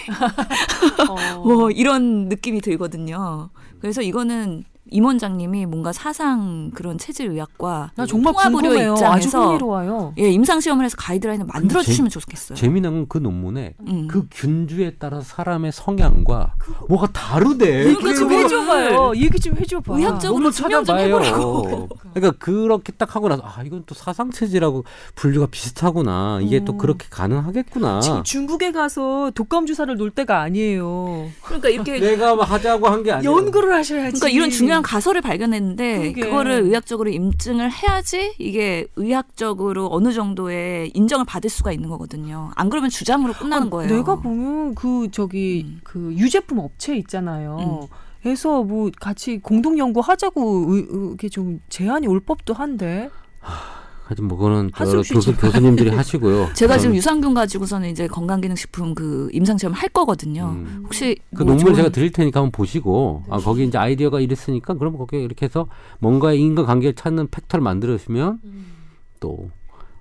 [1.09, 1.41] 어.
[1.43, 3.49] 뭐 이런 느낌이 들거든요.
[3.79, 8.93] 그래서 이거는 임 원장님이 뭔가 사상 그런 체질 의학과 나 정말 궁금해요.
[8.93, 10.13] 아주 입장에서 흥미로워요.
[10.19, 12.55] 예 임상 시험을 해서 가이드라인을 만들어 재- 주시면 좋겠어요.
[12.57, 14.07] 재미난 건 그 논문에 음.
[14.07, 16.55] 그 균주에 따라 사람의 성향과
[16.89, 17.83] 뭐가 다르대.
[17.83, 19.11] 그러니까 얘기 좀 그거를 해줘봐요.
[19.15, 19.97] 얘기 좀 해줘봐.
[19.97, 21.05] 의학적으로 좀 찾아봐요.
[21.05, 21.87] 해보라고.
[22.13, 24.83] 그러니까 그렇게 딱 하고 나서 아 이건 또 사상 체질하고
[25.15, 26.39] 분류가 비슷하구나.
[26.41, 26.77] 이게 또 어.
[26.77, 28.01] 그렇게 가능하겠구나.
[28.01, 31.27] 지금 중국에 가서 독감 주사를 놓을 때가 아니에요.
[31.41, 33.29] 그러니까 이렇게 내가 하자고 한 게 아니야.
[33.31, 34.19] 연구를 하셔야지.
[34.19, 36.21] 그러니까 이런 중요한 가설을 발견했는데 그러게.
[36.21, 42.51] 그거를 의학적으로 임증을 해야지 이게 의학적으로 어느 정도의 인정을 받을 수가 있는 거거든요.
[42.55, 43.95] 안 그러면 주장으로 끝나는 아, 거예요.
[43.95, 45.81] 내가 보면 그 저기 음.
[45.83, 47.87] 그 유제품 업체 있잖아요.
[48.25, 53.09] 해서 뭐 같이 공동 연구하자고 이렇게 좀 제안이 올 법도 한데.
[54.05, 55.37] 하여튼 뭐 그거는 교수, 마.
[55.37, 56.49] 교수님들이 하시고요.
[56.53, 60.51] 제가 지금 저는, 유산균 가지고서는 이제 건강기능식품 그 임상 시험을 할 거거든요.
[60.55, 63.77] 음, 혹시 그 뭐 논문 을 좋은- 제가 드릴 테니까 한번 보시고 아 거기 이제
[63.79, 65.67] 아이디어가 이랬으니까 그럼 거기 이렇게 해서
[65.99, 68.39] 뭔가의 인과관계를 찾는 팩터를 만들어주면
[69.19, 69.49] 또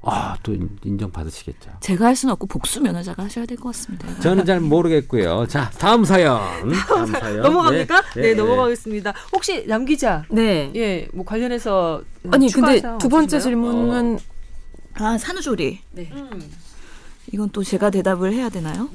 [0.06, 1.70] 아, 또 인정 받으시겠죠.
[1.80, 4.06] 제가 할 수는 없고 복수 면허자가 하셔야 될 것 같습니다.
[4.20, 5.46] 저는 잘 모르겠고요.
[5.48, 6.40] 자, 다음 사연.
[6.88, 7.40] 다음 사연.
[7.42, 8.02] 넘어갑니까?
[8.16, 8.34] 네, 네.
[8.34, 9.14] 넘어가겠습니다.
[9.32, 10.70] 혹시 남 기자, 네.
[10.76, 13.40] 예, 뭐 관련해서 아니 근데 두 번째 없으신가요?
[13.40, 14.18] 질문은
[14.94, 15.80] 아 산후조리.
[15.98, 16.50] 음.
[17.32, 18.88] 이건 또 제가 대답을 해야 되나요?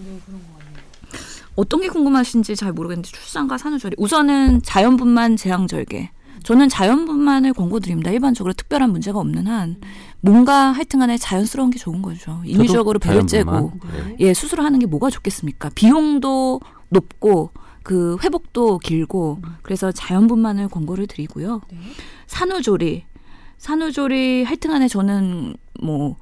[1.56, 3.96] 어떤 게 궁금하신지 잘 모르겠는데 출산과 산후조리.
[3.98, 6.12] 우선은 자연분만 제왕절개.
[6.44, 8.12] 저는 자연분만을 권고드립니다.
[8.12, 9.76] 일반적으로 특별한 문제가 없는 한
[10.22, 12.42] 뭔가 하여튼 간에 자연스러운 게 좋은 거죠.
[12.46, 14.16] 인위적으로 배를 째고 네.
[14.20, 15.70] 예 수술을 하는 게 뭐가 좋겠습니까?
[15.76, 17.52] 비용도 높고
[17.84, 21.62] 그 회복도 길고 그래서 자연분만을 권고를 드리고요.
[21.72, 21.78] 네.
[22.28, 23.06] 산후조리
[23.58, 26.18] 산후조리 하여튼 간에 저는 뭐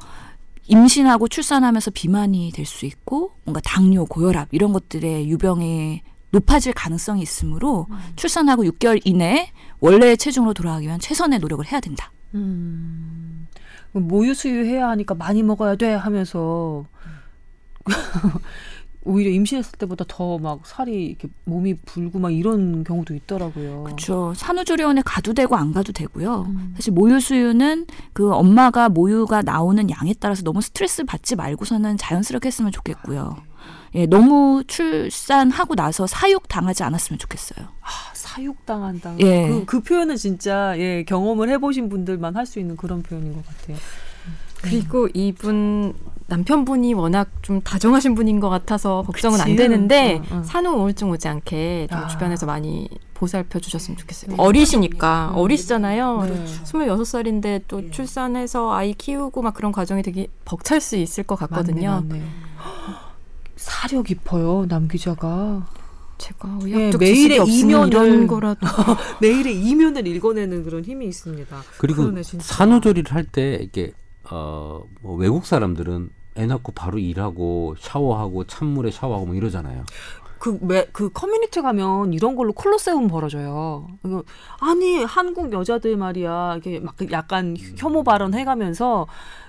[0.67, 7.87] 임신하고 출산하면서 비만이 될 수 있고 뭔가 당뇨, 고혈압 이런 것들의 유병이 높아질 가능성이 있으므로
[8.17, 12.11] 출산하고 6개월 이내에 원래의 체중으로 돌아가기 위한 최선의 노력을 해야 된다.
[12.35, 13.26] 음.
[13.91, 16.85] 모유 수유해야 하니까 많이 먹어야 돼 하면서
[19.03, 23.83] 오히려 임신했을 때보다 더 막 살이 이렇게 몸이 불고 막 이런 경우도 있더라고요.
[23.85, 24.33] 그렇죠.
[24.35, 26.45] 산후조리원에 가도 되고 안 가도 되고요.
[26.49, 26.73] 음.
[26.75, 32.71] 사실 모유 수유는 그 엄마가 모유가 나오는 양에 따라서 너무 스트레스 받지 말고서는 자연스럽게 했으면
[32.73, 33.37] 좋겠고요.
[33.95, 37.67] 예, 너무 출산하고 나서 사육 당하지 않았으면 좋겠어요.
[37.81, 39.15] 아, 사육 당한다.
[39.19, 39.47] 예.
[39.47, 43.77] 그, 그 표현은 진짜 예, 경험을 해보신 분들만 할 수 있는 그런 표현인 것 같아요.
[44.61, 45.93] 그리고 이분
[46.27, 49.49] 남편분이 워낙 좀 다정하신 분인 것 같아서 걱정은 그치.
[49.51, 50.43] 안 되는데 어, 어.
[50.43, 52.07] 산후 우울증 오지 않게 좀 아.
[52.07, 54.31] 주변에서 많이 보살펴 주셨으면 좋겠어요.
[54.31, 54.35] 네.
[54.37, 55.37] 어리시니까 음.
[55.37, 56.23] 어리시잖아요.
[56.23, 56.45] 네.
[56.63, 61.91] 26살인데 또 출산해서 아이 키우고 막 그런 과정이 되게 벅찰 수 있을 것 같거든요.
[61.91, 62.23] 맞네, 맞네.
[63.57, 65.67] 사려 깊어요 남 기자가.
[66.17, 68.65] 제가 예, 의학적 매일의 이면을- 거라도
[69.21, 71.55] 매일의 이면을 읽어내는 그런 힘이 있습니다.
[71.77, 72.09] 그리고.
[72.39, 73.91] 산후조리를 할 때 이게
[74.31, 79.83] 어, 뭐 외국 사람들은 애 낳고 바로 일하고 샤워하고 찬물에 샤워하고 뭐 이러잖아요.
[80.39, 83.87] 그, 매, 그 커뮤니티 가면 이런 걸로 콜로세움 벌어져요.
[84.59, 86.57] 아니, 한국 여자들 말이야.
[86.57, 89.07] 이게 막 약간 혐오 발언 해가면서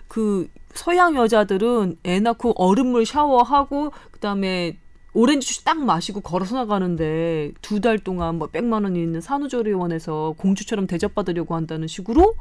[0.09, 4.79] 그 서양 여자들은 애 낳고 얼음물 샤워하고 그다음에
[5.14, 10.87] 오렌지 주스 딱 마시고 걸어서 나가는데 두 달 동안 뭐 백만 원이 있는 산후조리원에서 공주처럼
[10.87, 12.35] 대접받으려고 한다는 식으로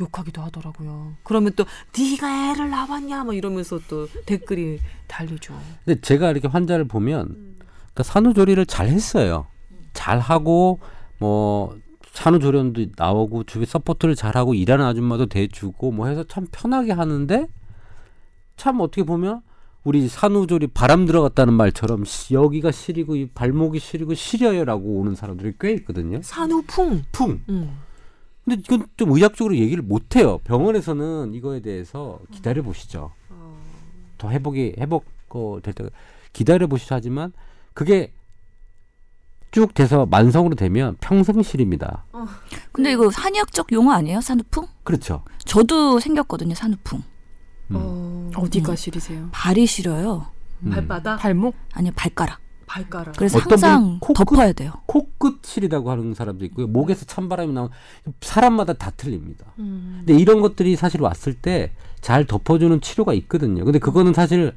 [0.00, 1.14] 욕하기도 하더라고요.
[1.22, 1.64] 그러면 또
[1.96, 5.54] 네가 애를 낳았냐 막 이러면서 또 댓글이 달리죠.
[5.84, 9.46] 근데 제가 이렇게 환자를 보면 그러니까 산후조리를 잘 했어요.
[9.92, 10.80] 잘 하고
[11.18, 11.78] 뭐
[12.12, 17.46] 산후조리원도 나오고 주변 support를 잘 하고 일하는 아줌마도 대주고 뭐 해서 참 편하게 하는데
[18.56, 19.40] 참 어떻게 보면
[19.84, 25.72] 우리 산후조리 바람 들어갔다는 말처럼 시- 여기가 시리고 이 발목이 시리고 시려요라고 오는 사람들이 꽤
[25.74, 26.20] 있거든요.
[26.22, 27.02] 산후풍.
[27.10, 27.40] 풍.
[27.48, 27.78] 음.
[28.44, 30.38] 근데 이건 좀 의학적으로 얘기를 못 해요.
[30.44, 33.12] 병원에서는 이거에 대해서 기다려 보시죠.
[34.18, 35.84] 더 회복이 회복 어, 될때
[36.32, 37.32] 기다려 보시죠 하지만
[37.74, 38.12] 그게
[39.52, 42.04] 쭉 돼서 만성으로 되면 평생 실입니다.
[42.72, 44.20] 근데 이거 한의학적 용어 아니에요?
[44.22, 44.66] 산후풍?
[44.82, 45.22] 그렇죠.
[45.44, 47.02] 저도 생겼거든요, 산후풍.
[47.70, 47.76] 음.
[47.76, 49.28] 어, 어디가 시리세요?
[49.30, 50.26] 발이 시려요.
[50.60, 50.70] 음.
[50.70, 51.54] 발바닥, 발목?
[51.74, 52.40] 아니요, 발가락.
[52.66, 53.14] 발가락.
[53.18, 54.72] 그래서 항상 코끝- 덮어야 돼요.
[54.86, 56.66] 코끝 실이라고 하는 사람도 있고요.
[56.66, 57.70] 목에서 찬바람이 나오는
[58.22, 59.44] 사람마다 다 틀립니다.
[59.58, 59.96] 음.
[60.06, 63.64] 근데 이런 것들이 사실 왔을 때 잘 덮어주는 치료가 있거든요.
[63.64, 64.56] 근데 그거는 사실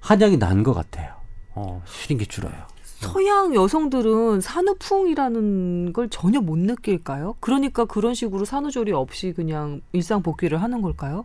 [0.00, 1.14] 한약이 난 것 같아요.
[1.54, 2.52] 어, 시린 게 줄어요.
[2.98, 7.34] 서양 여성들은 산후풍이라는 걸 전혀 못 느낄까요?
[7.40, 11.24] 그러니까 그런 식으로 산후조리 없이 그냥 일상 복귀를 하는 걸까요?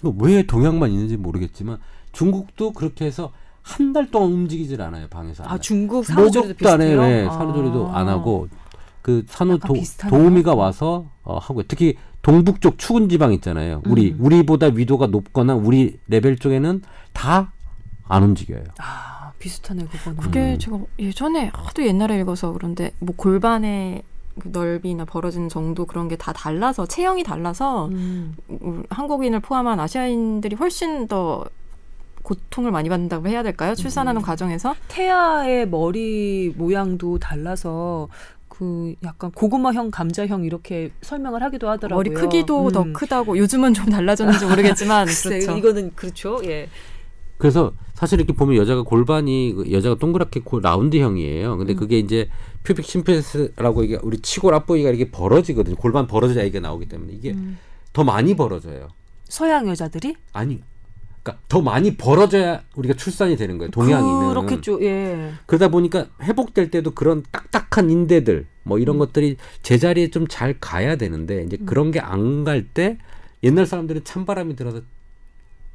[0.00, 1.78] 이거 왜 동양만 있는지 모르겠지만
[2.12, 5.42] 중국도 그렇게 해서 한 달 동안 움직이질 않아요 방에서.
[5.44, 5.58] 안 아.
[5.58, 7.00] 중국 산후조리도 안 해요.
[7.02, 7.32] 네, 아.
[7.32, 8.48] 산후조리도 안 하고
[9.02, 9.74] 그 산후 도.
[10.08, 13.82] 도우미가 와서 어, 하고 특히 동북쪽 추운 지방 있잖아요.
[13.86, 14.16] 우리 음.
[14.20, 17.52] 우리보다 위도가 높거나 우리 레벨 쪽에는 다
[18.10, 18.64] 안 움직여요.
[18.78, 20.16] 아 비슷하네 그거는.
[20.18, 20.58] 그게 음.
[20.58, 24.02] 제가 예전에 하도 옛날에 읽어서 그런데 뭐 골반의
[24.40, 28.36] 그 넓이나 벌어지는 정도 그런 게 다 달라서 체형이 달라서 음.
[28.48, 31.44] 우- 한국인을 포함한 아시아인들이 훨씬 더
[32.22, 33.74] 고통을 많이 받는다고 해야 될까요?
[33.74, 34.24] 출산하는 음.
[34.24, 38.08] 과정에서 태아의 머리 모양도 달라서
[38.48, 41.96] 그 약간 고구마형, 감자형 이렇게 설명을 하기도 하더라고요.
[41.96, 42.92] 머리 크기도 더 음.
[42.92, 45.56] 크다고 요즘은 좀 달라졌는지 모르겠지만 글쎄, 그렇죠.
[45.56, 46.40] 이거는 그렇죠.
[46.44, 46.68] 예.
[47.38, 51.56] 그래서 사실 이렇게 보면 여자가 골반이 그 여자가 동그랗게 골- 라운드형이에요.
[51.58, 51.76] 근데 음.
[51.76, 52.28] 그게 이제
[52.62, 55.74] 퓨빅 심플스라고 이게 우리 치골 앞부위가 이렇게 벌어지거든요.
[55.74, 57.58] 골반 벌어져야 이게 나오기 때문에 이게 음.
[57.92, 58.86] 더 많이 벌어져요.
[59.24, 60.60] 서양 여자들이 아니,
[61.24, 63.72] 그러니까 더 많이 벌어져야 우리가 출산이 되는 거예요.
[63.72, 64.80] 동양인은 그렇겠죠.
[64.84, 65.32] 예.
[65.46, 68.98] 그러다 보니까 회복될 때도 그런 딱딱한 인대들 뭐 이런 음.
[69.00, 72.96] 것들이 제자리에 좀 잘 가야 되는데 이제 그런 게 안 갈 때
[73.42, 74.82] 옛날 사람들은 찬바람이 들어서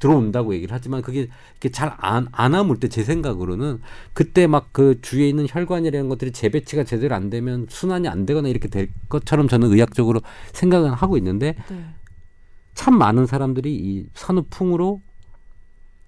[0.04, 3.80] 들어온다고 얘기를 하지만 그게 이렇게 잘 안 안 아물 때 제 생각으로는
[4.12, 8.68] 그때 막 그 주위에 있는 혈관이라는 것들이 재배치가 제대로 안 되면 순환이 안 되거나 이렇게
[8.68, 10.20] 될 것처럼 저는 의학적으로
[10.52, 11.84] 생각은 하고 있는데 네.
[12.74, 15.00] 참 많은 사람들이 이 산후풍으로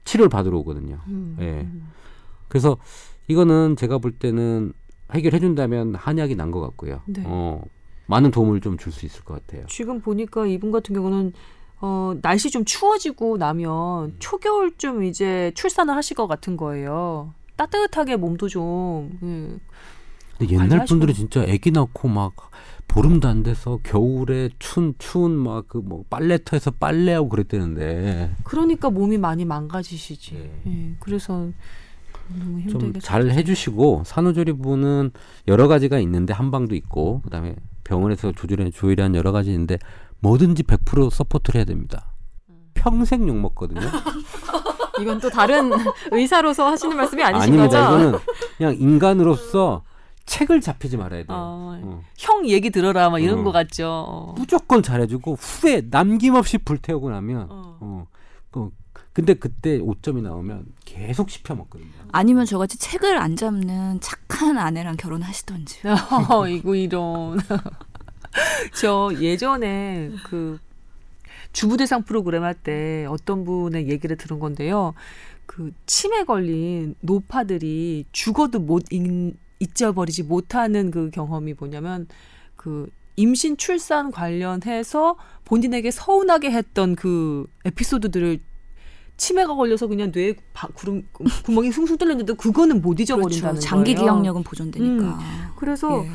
[0.04, 1.00] 치료를 받으러 오거든요.
[1.08, 1.36] 음.
[1.40, 1.60] 예.
[1.62, 1.88] 음.
[2.48, 2.76] 그래서
[3.28, 4.72] 이거는 제가 볼 때는
[5.14, 7.00] 해결해 준다면 한약이 난 것 같고요.
[7.06, 7.22] 네.
[7.24, 7.62] 어,
[8.06, 9.66] 많은 도움을 좀 줄 수 있을 것 같아요.
[9.68, 11.32] 지금 보니까 이분 같은 경우는
[11.80, 17.34] 어, 날씨 좀 추워지고 나면 초겨울쯤 이제 출산을 하실 것 같은 거예요.
[17.56, 19.58] 따뜻하게 몸도 좀 예.
[20.38, 20.84] 근데 옛날.
[20.86, 22.34] 분들이 진짜 아기 낳고 막
[22.88, 29.44] 보름도 안 돼서 겨울에 추운 추운 막 그 뭐 빨래터에서 빨래하고 그랬대는데 그러니까 몸이 많이
[29.44, 30.34] 망가지시지.
[30.34, 30.50] 예.
[30.66, 30.94] 예.
[31.00, 31.50] 그래서
[32.28, 35.10] 너무 좀 힘들게 잘 해주시고 산후조리 부분은
[35.48, 39.78] 여러 가지가 있는데 한방도 있고 그다음에 병원에서 조절해 조율한 여러 가지 있는데
[40.20, 42.12] 뭐든지 100% support를 해야 됩니다.
[42.74, 43.80] 평생 욕 먹거든요.
[45.00, 45.70] 이건 또 다른
[46.10, 47.88] 의사로서 하시는 말씀이 아니신 아닙니다.
[47.90, 47.98] 거죠?
[47.98, 48.18] 이거는
[48.56, 49.82] 그냥 인간으로서
[50.26, 51.26] 책을 잡히지 말아야 돼요.
[51.30, 52.02] 어, 어.
[52.18, 53.44] 형 얘기 들어라 막 이런 어.
[53.44, 54.04] 거 같죠.
[54.08, 54.34] 어.
[54.36, 57.78] 무조건 잘해주고 후에 남김없이 불태우고 나면 어.
[57.80, 58.06] 어.
[58.50, 58.70] 그,
[59.12, 61.88] 근데 그때 오점이 나오면 계속 씹혀 먹거든요.
[62.12, 65.80] 아니면 저같이 책을 안 잡는 착한 아내랑 결혼하시던지.
[66.30, 67.38] 어, 이거 이런.
[68.74, 70.58] 저 예전에 그
[71.52, 74.94] 주부대상 프로그램 할 때 어떤 분의 얘기를 들은 건데요.
[75.46, 82.08] 그 치매 걸린 노파들이 죽어도 못 잊, 잊어버리지 못하는 그 경험이 뭐냐면
[82.56, 88.38] 그 임신 출산 관련해서 본인에게 서운하게 했던 그 에피소드들을
[89.16, 90.12] 치매가 걸려서 그냥
[90.52, 91.08] 바, 구름,
[91.44, 93.60] 구멍이 숭숭 뚫렸는데 그거는 못 잊어버린다는 그렇죠.
[93.66, 94.04] 장기 거예요.
[94.12, 95.18] 기억력은 보존되니까.
[95.56, 96.10] 그래서 예.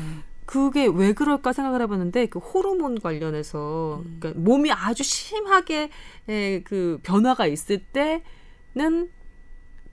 [0.52, 5.88] 그게 왜 그럴까 생각을 해봤는데 그 호르몬 관련해서 그러니까 몸이 아주 심하게
[6.28, 9.08] 에, 그 변화가 있을 때는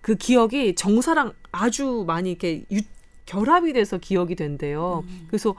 [0.02, 2.82] 그 기억이 정사랑 아주 많이 이렇게 유,
[3.26, 5.06] 결합이 돼서 기억이 된대요.
[5.28, 5.56] 그래서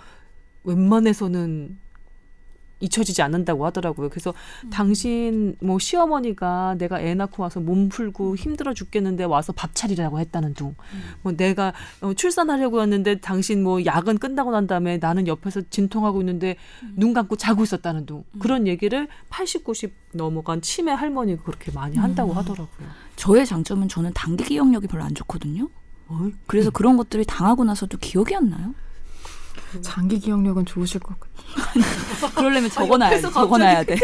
[0.65, 1.79] 웬만해서는
[2.81, 4.09] 잊혀지지 않는다고 하더라고요.
[4.09, 4.35] 그래서
[4.71, 10.55] 당신 뭐 시어머니가 내가 애 낳고 와서 몸 풀고 힘들어 죽겠는데 와서 밥 차리라고 했다는
[10.55, 10.75] 둥.
[11.23, 16.57] 뭐 내가 어, 출산하려고 했는데 당신 뭐 야근 끝나고 난 다음에 나는 옆에서 진통하고 있는데
[16.97, 18.25] 눈 감고 자고 있었다는 둥.
[18.39, 22.89] 그런 얘기를 80, 90 넘어간 치매 할머니가 그렇게 많이 한다고 하더라고요.
[23.17, 25.69] 저의 장점은 저는 단기 기억력이 별로 안 좋거든요.
[26.09, 28.75] 어이, 그래서 그런 것들이 당하고 나서도 기억이 안 나요.
[29.83, 31.31] 장기 기억력은 좋으실 것 같아요.
[32.37, 33.17] 그러려면 적어놔야 돼.
[33.17, 33.97] 옆에서 적어놔야 돼.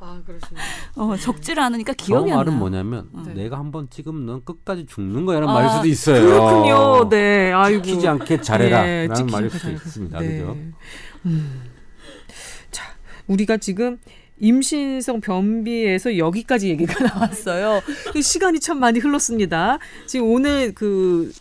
[0.00, 0.60] 아, 그러시네.
[0.96, 2.58] 어, 적지를 않으니까 저 기억이 안 말은.
[2.58, 3.34] 뭐냐면 네.
[3.34, 6.22] 내가 한번 찍으면 넌 끝까지 죽는 거야라는 아, 말일 수도 있어요.
[6.24, 7.08] 그렇군요.
[7.08, 7.52] 네.
[7.52, 7.82] 아이고.
[7.82, 9.80] 지키지 않게 잘해라 네, 라는 말일 수도 잘해라.
[9.84, 10.18] 있습니다.
[10.20, 10.28] 네.
[10.38, 10.56] 그죠?
[11.26, 11.62] 음.
[12.70, 12.84] 자,
[13.26, 13.98] 우리가 지금
[14.38, 17.80] 임신성 변비에서 여기까지 얘기가 나왔어요.
[18.12, 19.78] 그 시간이 참 많이 흘렀습니다.
[20.06, 21.32] 지금 오늘 그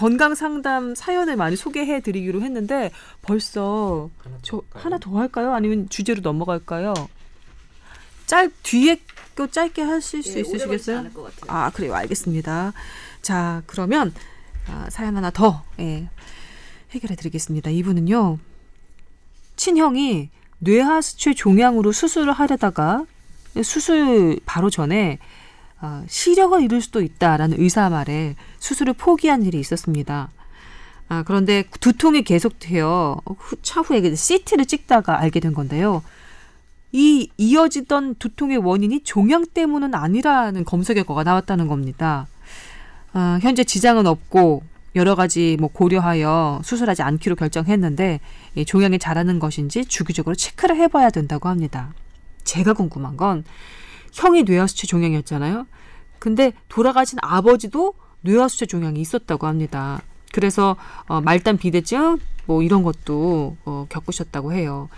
[0.00, 4.08] 건강 상담 사연을 많이 소개해 드리기로 했는데 벌써
[4.40, 5.52] 저 하나 더 할까요?
[5.52, 6.94] 아니면 주제로 넘어갈까요?
[8.24, 8.98] 짧 뒤에
[9.34, 11.04] 거 짧게 하실 수 있으시겠어요?
[11.48, 12.72] 아 그래요 알겠습니다.
[13.20, 14.14] 자 그러면
[14.68, 16.08] 아, 사연 하나 더 예,
[16.92, 17.68] 해결해 드리겠습니다.
[17.68, 18.38] 이분은요
[19.56, 23.04] 친형이 뇌하수체 종양으로 수술을 하려다가
[23.62, 25.18] 수술 바로 전에
[25.80, 30.28] 아, 시력을 잃을 수도 있다라는 의사 말에 수술을 포기한 일이 있었습니다.
[31.08, 36.02] 아, 그런데 두통이 계속되어 후- 차후에 CT를 찍다가 알게 된 건데요.
[36.92, 42.26] 이 이어지던 두통의 원인이 종양 때문은 아니라는 검사 결과가 나왔다는 겁니다.
[43.12, 44.62] 아, 현재 지장은 없고
[44.96, 48.20] 여러 가지 뭐 고려하여 수술하지 않기로 결정했는데
[48.56, 51.94] 이 종양이 자라는 것인지 주기적으로 체크를 해봐야 된다고 합니다.
[52.44, 53.44] 제가 궁금한 건
[54.12, 55.66] 형이 뇌하수체 종양이었잖아요.
[56.18, 60.02] 근데 돌아가신 아버지도 뇌하수체 종양이 있었다고 합니다.
[60.32, 64.88] 그래서 어, 말단 비대증 뭐 이런 것도 어, 겪으셨다고 해요.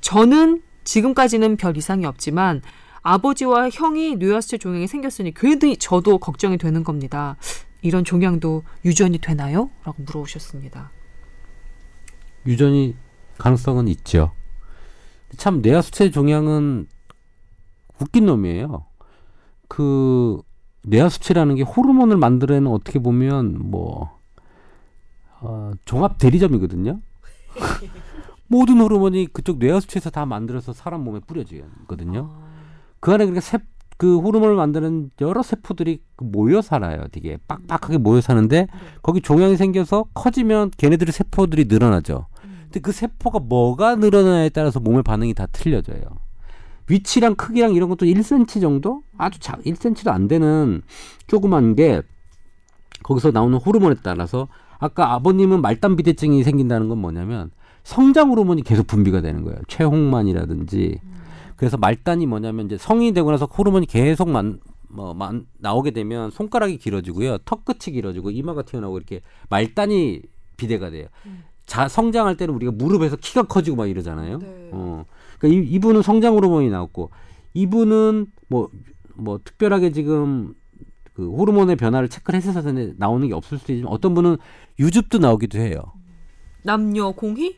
[0.00, 2.62] 저는 지금까지는 별 이상이 없지만
[3.02, 7.36] 아버지와 형이 뇌하수체 종양이 생겼으니 괜히 저도 걱정이 되는 겁니다.
[7.82, 9.70] 이런 종양도 유전이 되나요?
[9.84, 10.90] 라고 물어보셨습니다.
[12.46, 12.96] 유전이
[13.38, 14.32] 가능성은 있죠.
[15.36, 16.88] 참 뇌하수체 종양은
[18.00, 18.84] 웃긴 놈이에요.
[19.68, 20.40] 그
[20.82, 24.16] 뇌하수체라는 게 호르몬을 만들어내는 어떻게 보면 뭐
[25.40, 27.00] 어, 종합 대리점이거든요.
[28.48, 32.30] 모든 호르몬이 그쪽 뇌하수체에서 다 만들어서 사람 몸에 뿌려지거든요.
[33.00, 33.58] 그 안에 그러니까 세,
[33.96, 37.06] 그 호르몬을 만드는 여러 세포들이 그 모여 살아요.
[37.10, 38.68] 되게 빡빡하게 모여 사는데
[39.02, 42.26] 거기 종양이 생겨서 커지면 걔네들의 세포들이 늘어나죠.
[42.64, 46.02] 근데 그 세포가 뭐가 늘어나냐에 따라서 몸의 반응이 다 틀려져요.
[46.88, 49.02] 위치랑 크기랑 이런 것도 1cm 정도?
[49.18, 50.82] 아주 작, 1cm도 안 되는
[51.26, 52.02] 조그만 게
[53.02, 57.50] 거기서 나오는 호르몬에 따라서 아까 아버님은 말단 비대증이 생긴다는 건 뭐냐면
[57.82, 59.58] 성장 호르몬이 계속 분비가 되는 거예요.
[59.68, 61.00] 최홍만이라든지.
[61.56, 66.78] 그래서 말단이 뭐냐면 이제 성인이 되고 나서 호르몬이 계속 만, 뭐, 만, 나오게 되면 손가락이
[66.78, 67.38] 길어지고요.
[67.44, 70.20] 턱 끝이 길어지고 이마가 튀어나오고 이렇게 말단이
[70.56, 71.06] 비대가 돼요.
[71.64, 74.38] 자, 성장할 때는 우리가 무릎에서 키가 커지고 막 이러잖아요.
[74.72, 75.04] 어.
[75.38, 77.10] 그러니까 이, 이분은 성장 호르몬이 나왔고
[77.54, 78.70] 이분은 뭐,
[79.14, 80.54] 뭐 특별하게 지금
[81.14, 84.36] 그 호르몬의 변화를 체크를 했어서 나오는 게 없을 수도 있지만 어떤 분은
[84.78, 85.80] 유즙도 나오기도 해요.
[86.62, 87.56] 남녀 공희?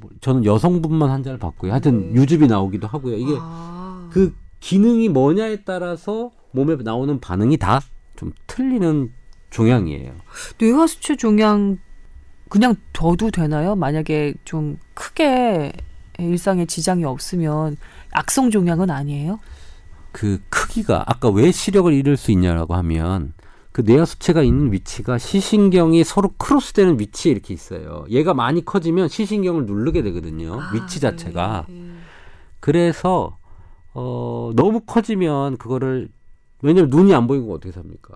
[0.00, 1.72] 뭐 저는 여성분만 환자를 봤고요.
[1.72, 3.16] 하여튼 유즙이 나오기도 하고요.
[3.16, 4.08] 이게 아.
[4.12, 7.80] 그 기능이 뭐냐에 따라서 몸에 나오는 반응이 다
[8.16, 9.12] 좀 틀리는
[9.50, 10.14] 종양이에요.
[10.58, 11.78] 뇌하수체 종양
[12.48, 13.74] 그냥 둬도 되나요?
[13.74, 15.72] 만약에 좀 크게
[16.18, 17.76] 일상에 지장이 없으면
[18.12, 19.40] 악성 종양은 아니에요?
[20.12, 23.32] 그 크기가 아까 왜 시력을 잃을 수 있냐라고 하면
[23.72, 28.04] 그 뇌하 수체가 있는 위치가 시신경이 서로 크로스되는 위치에 이렇게 있어요.
[28.08, 30.60] 얘가 많이 커지면 시신경을 누르게 되거든요.
[30.60, 31.66] 아, 위치 자체가.
[31.68, 31.94] 네.
[32.60, 33.36] 그래서
[33.92, 36.08] 어 너무 커지면 그거를
[36.62, 38.14] 왜냐면 눈이 안 보이고 어떻게 삽니까?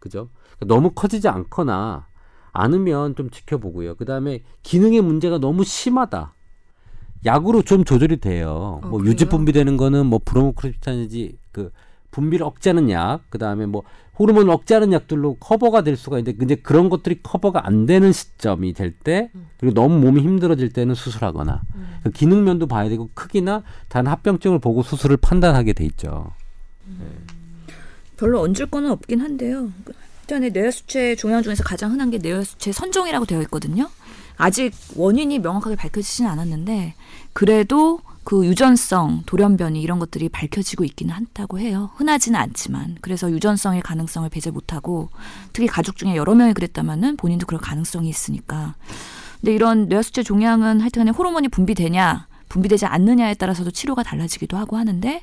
[0.00, 0.30] 그죠?
[0.56, 2.08] 그러니까 너무 커지지 않거나
[2.52, 3.94] 않으면 좀 지켜보고요.
[3.94, 6.34] 그 다음에 기능의 문제가 너무 심하다.
[7.24, 8.80] 약으로 좀 조절이 돼요.
[8.82, 9.10] 어, 뭐 그래요?
[9.12, 11.72] 유지 분비되는 거는 뭐 브로모크립탄이지 그
[12.10, 13.82] 분비를 억제하는 약, 그 다음에 뭐
[14.18, 18.92] 호르몬을 억제하는 약들로 커버가 될 수가 있는데 근데 그런 것들이 커버가 안 되는 시점이 될
[19.04, 21.62] 때 그리고 너무 몸이 힘들어질 때는 수술하거나
[22.02, 26.32] 그 기능 면도 봐야 되고 크기나 다른 합병증을 보고 수술을 판단하게 돼 있죠.
[28.16, 29.70] 별로 얹을 거는 없긴 한데요.
[30.22, 33.88] 일단에 뇌하수체 종양 중에서 가장 흔한 게 뇌하수체 선종이라고 되어 있거든요.
[34.36, 36.94] 아직 원인이 명확하게 밝혀지지는 않았는데
[37.38, 41.90] 그래도 그 유전성, 돌연변이 이런 것들이 밝혀지고 있기는 한다고 해요.
[41.94, 45.08] 흔하지는 않지만 그래서 유전성의 가능성을 배제 못하고
[45.52, 48.74] 특히 가족 중에 여러 명이 그랬다면은 본인도 그럴 가능성이 있으니까.
[49.40, 55.22] 근데 이런 뇌하수체 종양은 하여튼간에 호르몬이 분비되냐 분비되지 않느냐에 따라서도 치료가 달라지기도 하고 하는데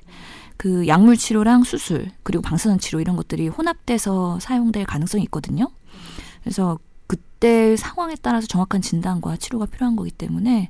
[0.56, 5.70] 그 약물 치료랑 수술 그리고 방사선 치료 이런 것들이 혼합돼서 사용될 가능성이 있거든요.
[6.44, 6.80] 그래서
[7.36, 10.70] 그때 상황에 따라서 정확한 진단과 치료가 필요한 거기 때문에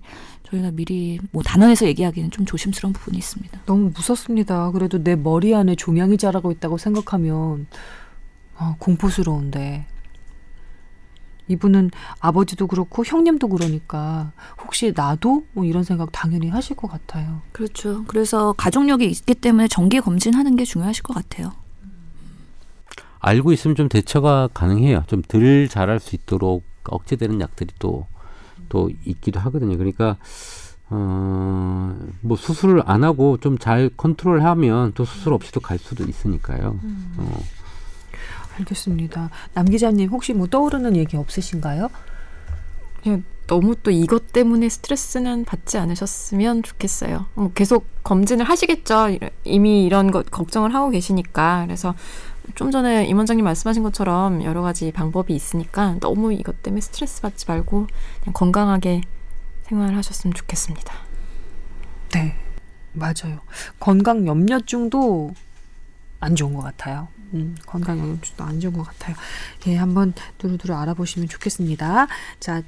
[0.50, 3.62] 저희가 미리 뭐 단언해서 얘기하기는 좀 조심스러운 부분이 있습니다.
[3.66, 4.72] 너무 무섭습니다.
[4.72, 7.68] 그래도 내 머리 안에 종양이 자라고 있다고 생각하면
[8.58, 9.86] 아, 공포스러운데
[11.48, 14.32] 이분은 아버지도 그렇고 형님도 그러니까
[14.64, 17.42] 혹시 나도 뭐 이런 생각 당연히 하실 것 같아요.
[17.52, 18.04] 그렇죠.
[18.06, 21.54] 그래서 가족력이 있기 때문에 정기 검진하는 게 중요하실 것 같아요.
[23.20, 25.04] 알고 있으면 좀 대처가 가능해요.
[25.08, 28.06] 좀덜 자랄 수 있도록 억제되는 약들이 또,
[28.70, 29.78] 또 있기도 하거든요.
[29.78, 30.18] 그러니까,
[30.90, 36.80] 어, 뭐 수술을 안 하고 좀 잘 컨트롤하면 또 수술 없이도 갈 수도 있으니까요.
[37.18, 37.40] 어,
[38.60, 39.30] 알겠습니다.
[39.54, 41.90] 남 기자님 혹시 뭐 떠오르는 얘기 없으신가요?
[43.04, 47.26] 그냥 너무 또 이것 때문에 스트레스는 받지 않으셨으면 좋겠어요.
[47.36, 49.10] 뭐 계속 검진을 하시겠죠.
[49.10, 51.66] 이- 이미 이런 것 걱정을 하고 계시니까.
[51.66, 51.94] 그래서
[52.54, 57.46] 좀 전에 임 원장님 말씀하신 것처럼 여러 가지 방법이 있으니까 너무 이것 때문에 스트레스 받지
[57.48, 57.88] 말고
[58.22, 59.02] 그냥 건강하게
[59.64, 60.94] 생활하셨으면 좋겠습니다.
[62.14, 62.36] 네,
[62.94, 63.40] 맞아요.
[63.80, 65.34] 건강 염려증도
[66.20, 67.08] 안 좋은 것 같아요.
[67.34, 69.16] 음, 건강 염려증도 안 좋은 것 같아요.
[69.68, 72.08] 예, 한번 두루두루 알아보시면 좋겠습니다.
[72.40, 72.62] 자,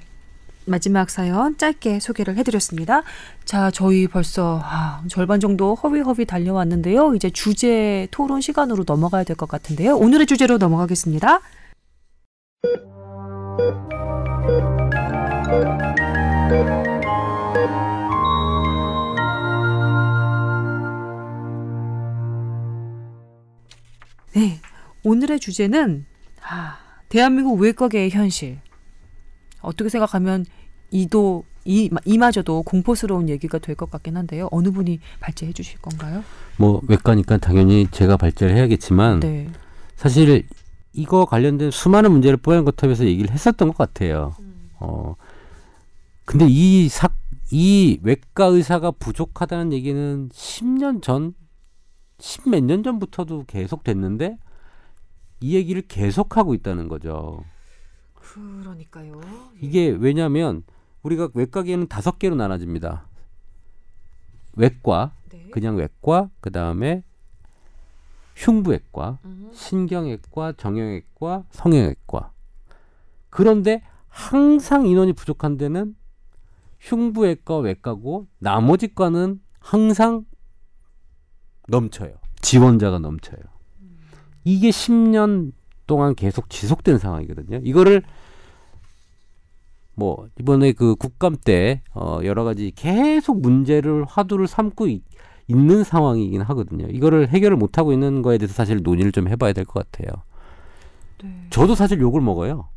[0.67, 3.03] 마지막 사연 짧게 소개를 해드렸습니다.
[3.45, 7.15] 자, 저희 벌써 아, 절반 정도 허위허위 달려왔는데요.
[7.15, 9.95] 이제 주제 토론 시간으로 넘어가야 될 것 같은데요.
[9.97, 11.39] 오늘의 주제로 넘어가겠습니다.
[24.33, 24.59] 네,
[25.03, 26.05] 오늘의 주제는
[26.43, 26.77] 아,
[27.09, 28.59] 대한민국 외과계의 현실.
[29.61, 30.45] 어떻게 생각하면
[30.91, 34.47] 이도 이 이마저도 공포스러운 얘기가 될 것 같긴 한데요.
[34.51, 36.23] 어느 분이 발제해 주실 건가요?
[36.57, 39.49] 뭐 외과니까 당연히 제가 발제를 해야겠지만 네.
[39.97, 40.47] 사실
[40.93, 44.33] 이거 관련된 수많은 문제를 뽀얀 거탑에서 얘기를 했었던 것 같아요.
[44.79, 45.15] 어,
[46.25, 47.09] 근데 이 사,
[47.51, 51.33] 이 외과 의사가 부족하다는 얘기는 10년 전,
[52.19, 54.37] 10 몇 년 전부터도 계속 됐는데
[55.41, 57.43] 이 얘기를 계속 하고 있다는 거죠.
[58.15, 59.21] 그러니까요.
[59.61, 60.63] 이게 왜냐하면
[61.03, 63.07] 우리가 외과계는 다섯 개로 나눠집니다.
[64.55, 65.49] 외과, 네.
[65.51, 67.03] 그냥 외과, 그 다음에
[68.35, 69.49] 흉부외과, 음.
[69.53, 72.31] 신경외과, 정형외과, 성형외과.
[73.29, 75.95] 그런데 항상 인원이 부족한 데는
[76.79, 80.25] 흉부외과, 외과고 나머지 과는 항상
[81.67, 82.15] 넘쳐요.
[82.41, 83.41] 지원자가 넘쳐요.
[84.43, 85.51] 이게 10년
[85.85, 87.59] 동안 계속 지속된 상황이거든요.
[87.63, 88.03] 이거를
[89.99, 95.01] 뭐 이번에 그 국감 때 어, 여러 가지 계속 문제를 화두를 삼고 있,
[95.47, 96.85] 있는 상황이긴 하거든요.
[96.87, 100.21] 이거를 해결을 못 하고 있는 거에 대해서 사실 논의를 좀 해봐야 될 것 같아요.
[101.23, 101.29] 네.
[101.49, 102.67] 저도 사실 욕을 먹어요.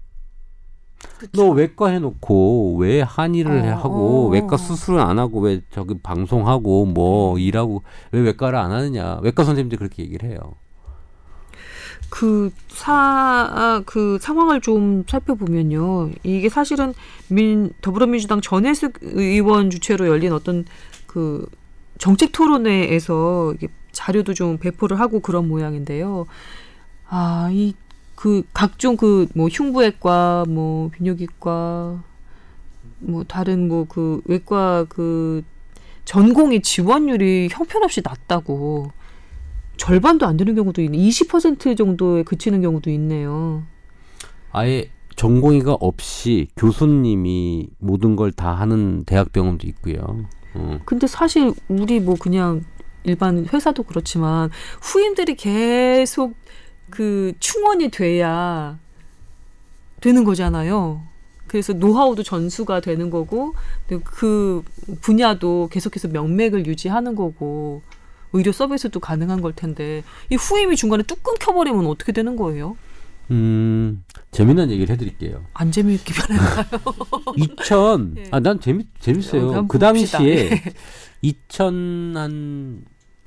[1.35, 4.57] 너 외과 해놓고 왜 한의를 어, 해- 하고 어, 외과 어.
[4.57, 10.03] 수술을 안 하고 왜 저기 방송하고 뭐 일하고 왜 외과를 안 하느냐 외과 선생님들이 그렇게
[10.05, 10.39] 얘기를 해요.
[12.09, 16.11] 그 사, 그 상황을 좀 살펴보면요.
[16.23, 16.95] 이게 사실은
[17.29, 20.65] 민, 더불어민주당 전혜숙 의원 주최로 열린 어떤
[21.07, 21.47] 그
[21.99, 23.55] 정책 토론회에서
[23.93, 26.27] 자료도 좀 배포를 하고 그런 모양인데요.
[27.09, 27.75] 아, 이,
[28.15, 32.03] 그 각종 그 뭐 흉부외과, 뭐 비뇨기과,
[33.01, 35.43] 뭐 다른 뭐 그 외과 그
[36.05, 38.93] 전공의 지원율이 형편없이 낮다고
[39.85, 40.99] 절반도 안 되는 경우도 있네.
[40.99, 43.63] 20% 정도에 그치는 경우도 있네요.
[44.53, 50.27] 아예 전공의가 없이 교수님이 모든 걸 다 하는 대학병원도 있고요.
[50.55, 50.81] 어.
[50.85, 52.63] 근데 사실 우리 뭐 그냥
[53.05, 54.51] 일반 회사도 그렇지만
[54.83, 56.35] 후임들이 계속
[56.91, 58.79] 그 충원이 돼야
[60.03, 61.01] 되는 거잖아요.
[61.47, 63.55] 그래서 노하우도 전수가 되는 거고
[64.05, 64.63] 그
[65.01, 67.81] 분야도 계속해서 명맥을 유지하는 거고
[68.33, 72.77] 의료 서비스도 가능한 걸 텐데 이 후임이 중간에 뚝 끊겨버리면 어떻게 되는 거예요?
[73.31, 75.45] 음, 재미난 얘기를 해드릴게요.
[75.55, 76.81] 안 재미있게 변할까요?
[77.37, 78.29] 2000, 네.
[78.33, 79.43] 아, 난 재밌, 어, 재밌어요.
[79.55, 80.19] 한번 그 봅시다.
[80.19, 80.51] 당시에
[81.23, 82.85] 2000 한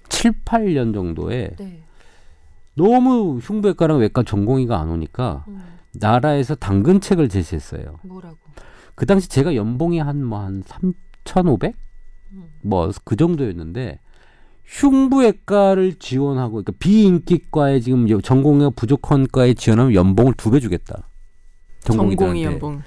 [0.09, 1.83] 7, 8년 정도에 네.
[2.75, 5.45] 너무 흉부외과랑 외과 전공의가 안 오니까
[5.93, 7.99] 나라에서 당근책을 제시했어요.
[8.03, 8.37] 뭐라고?
[8.95, 10.63] 그 당시 제가 연봉이 한 뭐한
[11.25, 11.75] 3,500?
[12.61, 13.99] 뭐그 정도였는데
[14.73, 21.07] 흉부외과를 지원하고 그러니까 비인기과에 지금 여- 전공의가 부족한 과에 지원하면 연봉을 두 배 주겠다.
[21.81, 22.43] 전공이.
[22.43, 22.81] 연봉.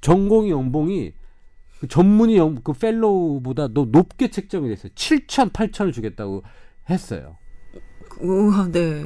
[0.00, 1.12] 전공의 연봉이
[1.80, 4.90] 그 전문의 연, 그 펠로우보다 더 높게 책정이 됐어요.
[4.94, 6.42] 7천, 8천을 주겠다고
[6.88, 7.36] 했어요.
[8.20, 9.04] 우와, 네.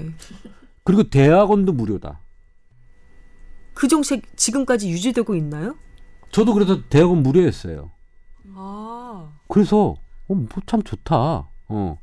[0.85, 2.21] 그리고 대학원도 무료다.
[3.75, 5.75] 그 정책 지금까지 유지되고 있나요?
[6.31, 7.91] 저도 그래서 대학원 무료였어요.
[8.55, 9.33] 아.
[9.49, 9.97] 그래서
[10.29, 11.49] 어, 뭐 참 좋다.
[11.71, 11.99] 어.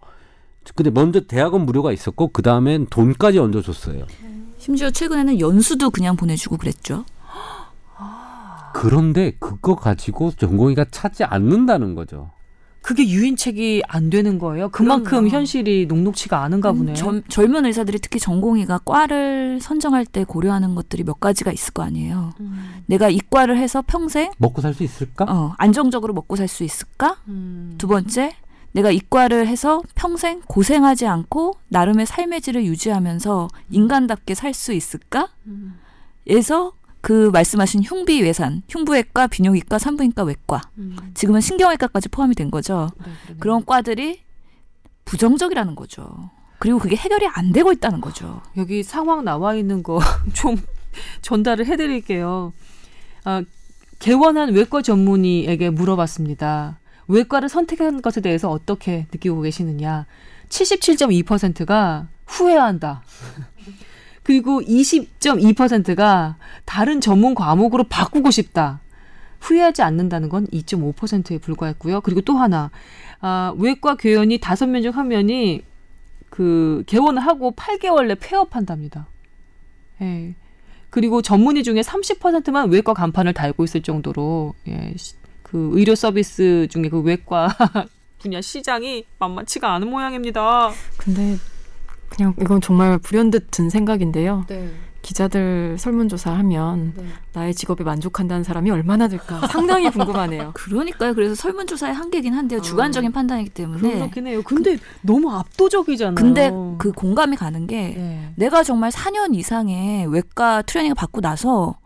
[0.75, 4.05] 근데 먼저 대학원 무료가 있었고 그 다음엔 돈까지 얹어줬어요.
[4.57, 7.05] 심지어 최근에는 연수도 그냥 보내주고 그랬죠.
[8.73, 12.31] 그런데 그거 가지고 전공의가 차지 않는다는 거죠.
[12.81, 14.69] 그게 유인책이 안 되는 거예요.
[14.69, 15.27] 그만큼 그럼요.
[15.29, 16.91] 현실이 녹록치가 않은가 보네.
[16.91, 21.83] 음, 젊, 젊은 의사들이 특히 전공의가 과를 선정할 때 고려하는 것들이 몇 가지가 있을 거
[21.83, 22.31] 아니에요.
[22.39, 22.81] 음.
[22.85, 25.25] 내가 이과를 해서 평생 먹고 살 수 있을까?
[25.27, 27.17] 어, 안정적으로 먹고 살 수 있을까?
[27.27, 27.75] 음.
[27.77, 28.35] 두 번째,
[28.77, 35.29] 내가 이과를 해서 평생 고생하지 않고 나름의 삶의 질을 유지하면서 인간답게 살 수 있을까?
[35.47, 35.79] 음.
[36.27, 40.95] 에서 그 말씀하신 흉비 외산, 흉부외과, 비뇨기과, 산부인과 외과, 음.
[41.15, 42.89] 지금은 신경외과까지 포함이 된 거죠.
[43.03, 43.35] 네.
[43.39, 44.21] 그런 과들이
[45.05, 46.29] 부정적이라는 거죠.
[46.59, 48.41] 그리고 그게 해결이 안 되고 있다는 거죠.
[48.57, 49.99] 여기 상황 나와 있는 거
[50.33, 50.55] 좀
[51.21, 52.53] 전달을 해드릴게요.
[53.23, 53.43] 아,
[53.99, 56.77] 개원한 외과 전문의에게 물어봤습니다.
[57.07, 60.05] 외과를 선택한 것에 대해서 어떻게 느끼고 계시느냐?
[60.49, 63.01] 77.2%가 후회한다.
[64.23, 68.81] 그리고 20.2%가 다른 전문 과목으로 바꾸고 싶다.
[69.39, 72.01] 후회하지 않는다는 건 2.5%에 불과했고요.
[72.01, 72.71] 그리고 또 하나,
[73.21, 75.61] 아, 외과 교연이 다섯 명 중 한 명이
[76.29, 79.07] 그 개원을 하고 8개월 내 폐업한답니다.
[80.01, 80.35] 예.
[80.89, 85.15] 그리고 전문의 중에 30%만 외과 간판을 달고 있을 정도로 예, 시-
[85.49, 87.47] 그 의료 서비스 중에 그 외과
[88.19, 90.71] 분야 시장이 만만치가 않은 모양입니다.
[90.97, 91.37] 근데
[92.09, 94.45] 그냥 이건 정말 불현듯 든 생각인데요.
[94.47, 94.71] 네.
[95.01, 96.93] 기자들 설문조사 하면
[97.31, 100.51] 나의 직업에 만족한다는 사람이 얼마나 될까 상당히 궁금하네요.
[100.55, 101.13] 그러니까요.
[101.13, 102.59] 그래서 설문조사의 한계긴 한데요.
[102.59, 102.61] 어.
[102.61, 103.93] 주관적인 판단이기 때문에.
[103.93, 104.41] 그렇긴 해요.
[104.43, 106.15] 근데 너무 압도적이잖아요.
[106.15, 108.33] 근데 그 공감이 가는 게 네.
[108.35, 111.77] 내가 정말 4년 이상의 외과 트레이닝을 받고 나서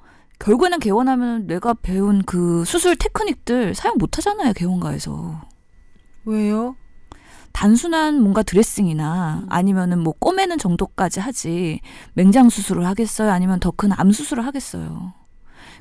[0.41, 5.39] 결국에는 개원하면 내가 배운 그 수술 테크닉들 사용 못 하잖아요, 개원가에서.
[6.25, 6.75] 왜요?
[7.53, 11.81] 단순한 뭔가 드레싱이나 아니면은 뭐 꼬매는 정도까지 하지
[12.13, 13.29] 맹장 수술을 하겠어요?
[13.31, 15.13] 아니면 더 큰 암 수술을 하겠어요?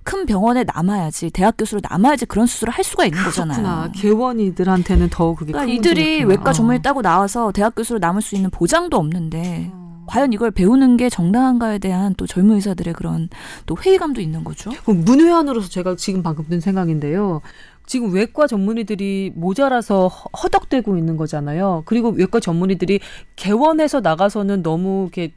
[0.03, 3.55] 큰 병원에 남아야지 대학 교수로 남아야지 그런 수술을 할 수가 있는 그렇구나.
[3.55, 3.93] 거잖아요.
[3.95, 6.29] 개원이들한테는 더 그게 그러니까 큰 이들이 문제겠구나.
[6.29, 6.83] 외과 전문의 어.
[6.83, 9.89] 따고 나와서 대학 교수로 남을 수 있는 보장도 없는데 어.
[10.11, 13.29] 과연 이걸 배우는 게 정당한가에 대한 또 젊은 의사들의 그런
[13.67, 14.71] 또 회의감도 있는 거죠.
[14.87, 17.43] 문외한으로서 제가 지금 방금 든 생각인데요.
[17.87, 21.83] 지금 외과 전문의들이 모자라서 허- 허덕대고 있는 거잖아요.
[21.87, 22.99] 그리고 외과 전문의들이
[23.37, 25.33] 개원해서 나가서는 너무 이렇게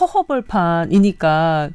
[0.00, 1.70] 허허벌판이니까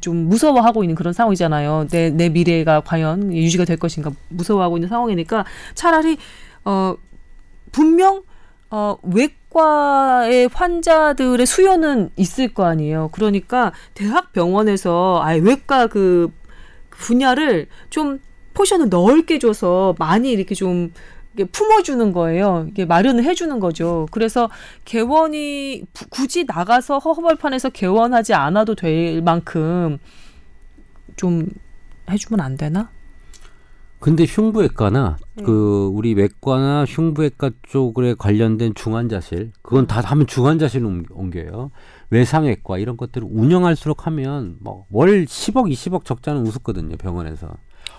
[0.00, 1.88] 좀 무서워하고 있는 그런 상황이잖아요.
[1.90, 6.16] 내, 내 미래가 과연 유지가 될 것인가 무서워하고 있는 상황이니까 차라리
[6.64, 6.94] 어
[7.70, 8.22] 분명
[8.70, 13.10] 어 외과 의 환자들의 수요는 있을 거 아니에요.
[13.12, 16.30] 그러니까 대학 병원에서 아예 외과 그
[16.90, 18.20] 분야를 좀
[18.54, 20.92] 포션을 넓게 줘서 많이 이렇게 좀
[21.52, 22.66] 품어주는 거예요.
[22.68, 24.06] 이게 마련을 해주는 거죠.
[24.10, 24.50] 그래서
[24.84, 29.98] 개원이 부- 굳이 나가서 허허벌판에서 개원하지 않아도 될 만큼
[31.16, 31.46] 좀
[32.10, 32.90] 해주면 안 되나?
[34.02, 35.44] 근데 흉부외과나 네.
[35.44, 41.70] 그 우리 외과나 흉부외과 쪽에 관련된 중환자실 그건 다 하면 중환자실로 옮- 옮겨요.
[42.10, 47.48] 외상외과 이런 것들을 운영할수록 하면 뭐 월 10억 20억 적자는 우습거든요 병원에서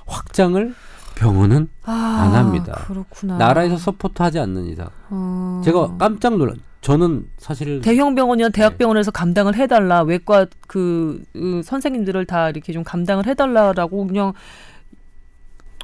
[0.06, 0.76] 확장을
[1.16, 2.74] 병원은 안 합니다.
[2.78, 3.38] 아, 그렇구나.
[3.38, 5.62] 나라에서 서포트하지 않는 이상 어.
[5.64, 6.54] 제가 깜짝 놀라.
[6.82, 8.52] 저는 사실 대형 병원이나 네.
[8.52, 14.34] 대학 병원에서 감당을 해달라 외과 그, 그 선생님들을 다 이렇게 좀 감당을 해달라라고 그냥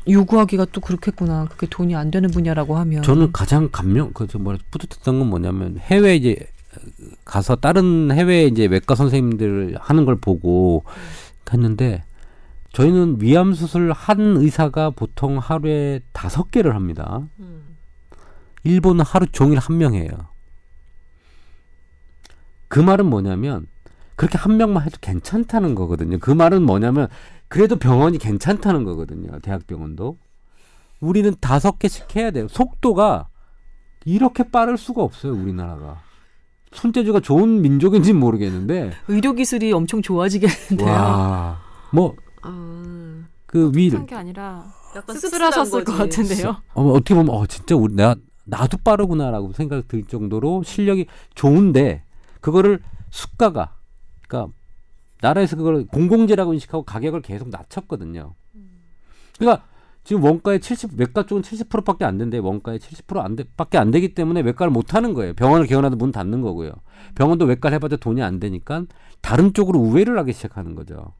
[0.07, 1.45] 요구하기가 또 그렇겠구나.
[1.45, 3.03] 그게 돈이 안 되는 분야라고 하면.
[3.03, 6.37] 저는 가장 감명 그저 뭐라 뿌듯했던 건 뭐냐면 해외 이제
[7.25, 10.83] 가서 다른 해외 이제 외과 선생님들 하는 걸 보고
[11.51, 12.03] 했는데
[12.73, 17.23] 저희는 위암 수술 한 의사가 보통 하루에 다섯 개를 합니다.
[17.39, 17.77] 음.
[18.63, 20.11] 일본은 하루 종일 한 명이에요.
[22.67, 23.65] 그 말은 뭐냐면
[24.15, 26.19] 그렇게 한 명만 해도 괜찮다는 거거든요.
[26.19, 27.07] 그 말은 뭐냐면
[27.49, 29.39] 그래도 병원이 괜찮다는 거거든요.
[29.39, 30.17] 대학병원도.
[31.01, 32.47] 우리는 다섯 개씩 해야 돼요.
[32.47, 33.27] 속도가
[34.05, 35.33] 이렇게 빠를 수가 없어요.
[35.33, 36.01] 우리나라가.
[36.71, 40.87] 손재주가 좋은 민족인지 는 모르겠는데 의료 기술이 엄청 좋아지겠는데요.
[40.87, 41.59] 와.
[41.91, 46.57] 뭐 아, 그 위, 한게 아니라 약간 씁쓸하셨을 것 같은데요.
[46.75, 52.03] 어, 어떻게 보면 어 진짜 우리 내가 나도 빠르구나라고 생각 들 정도로 실력이 좋은데
[52.39, 52.79] 그거를
[53.09, 53.75] 수가가
[54.27, 54.53] 그러니까
[55.21, 58.33] 나라에서 그걸 공공재라고 인식하고 가격을 계속 낮췄거든요.
[59.37, 59.65] 그러니까
[60.03, 62.37] 지금 원가의 70 외과 쪽은 70%밖에 안 된대.
[62.37, 65.33] 원가의 70%안 돼, 밖에 안 되기 때문에 외과를 못 하는 거예요.
[65.33, 66.71] 병원을 개원해도 문 닫는 거고요.
[67.15, 68.83] 병원도 외과를 해봐도 돈이 안 되니까
[69.21, 71.13] 다른 쪽으로 우회를 하기 시작하는 거죠.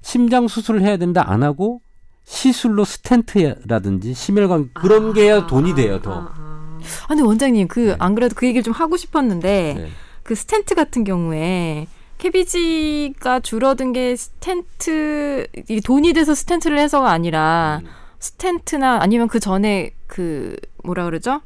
[0.00, 1.80] 심장 수술을 해야 된다 안 하고
[2.24, 6.12] 시술로 stent라든지 심혈관 그런 게 해야 돈이 돼요 더.
[6.12, 6.78] 아, 아.
[7.04, 7.96] 아, 근데 원장님 그 네.
[7.98, 9.88] 안 그래도 그 얘기를 좀 하고 싶었는데 네.
[10.22, 11.86] 그 스텐트 같은 경우에
[12.18, 17.88] CABG가 줄어든 게 스텐트 이게 돈이 돼서 stent를 해서가 아니라 음.
[18.18, 21.40] stent나 아니면 그 전에 그 뭐라 그러죠?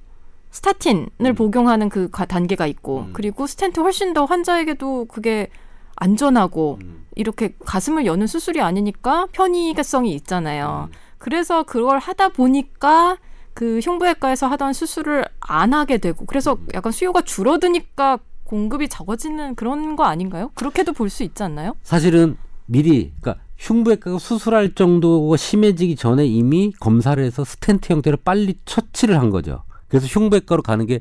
[0.50, 1.34] statin을 음.
[1.34, 3.10] 복용하는 그 가- 단계가 있고 음.
[3.12, 5.48] 그리고 스텐트 훨씬 더 환자에게도 그게
[5.96, 7.06] 안전하고 음.
[7.14, 10.88] 이렇게 가슴을 여는 수술이 아니니까 편의성이 있잖아요.
[10.90, 10.96] 음.
[11.18, 13.18] 그래서 그걸 하다 보니까
[13.52, 16.66] 그 흉부외과에서 하던 수술을 안 하게 되고 그래서 음.
[16.74, 18.18] 약간 수요가 줄어드니까
[18.50, 20.50] 공급이 적어지는 그런 거 아닌가요?
[20.56, 21.74] 그렇게도 볼 수 있지 않나요?
[21.84, 22.36] 사실은
[22.66, 29.30] 미리 그러니까 흉부외과가 수술할 정도가 심해지기 전에 이미 검사를 해서 스텐트 형태로 빨리 처치를 한
[29.30, 29.62] 거죠.
[29.86, 30.98] 그래서 흉부외과로 가는 게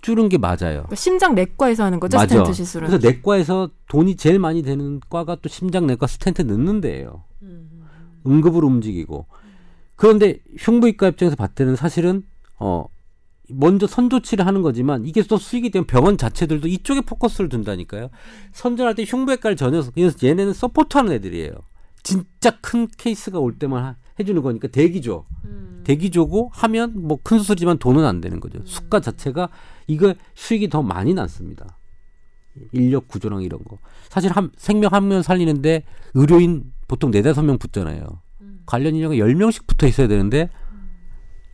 [0.00, 0.56] 줄은 게 맞아요.
[0.58, 2.28] 그러니까 심장 내과에서 하는 거죠, 맞아.
[2.36, 2.88] 스텐트 시술은.
[2.88, 7.24] 그래서 내과에서 돈이 제일 많이 되는 과가 또 심장 내과 스텐트 넣는 데예요.
[7.42, 7.84] 음.
[8.26, 9.26] 응급으로 움직이고.
[9.96, 12.24] 그런데 흉부외과 입장에서 봤을 때는 사실은
[12.58, 12.86] 어
[13.54, 18.10] 먼저 선조치를 하는 거지만 이게 또 수익이 되면 병원 자체들도 이쪽에 포커스를 둔다니까요.
[18.52, 21.52] 선전할 때 흉부외과를 전혀서 그래서 얘네는 support하는 애들이에요.
[22.02, 25.24] 진짜 큰 케이스가 올 때만 하- 해주는 거니까 대기조.
[25.44, 25.80] 음.
[25.84, 28.60] 대기조고 하면 뭐 큰 수술이지만 돈은 안 되는 거죠.
[28.64, 29.48] 수가 자체가
[29.86, 31.78] 이거 수익이 더 많이 났습니다.
[32.72, 33.78] 인력 구조랑 이런 거.
[34.10, 35.84] 사실 한 생명 한 명 살리는데
[36.14, 38.04] 의료인 보통 네다섯 명 붙잖아요.
[38.66, 40.50] 관련 인력이 열 명씩 붙어 있어야 되는데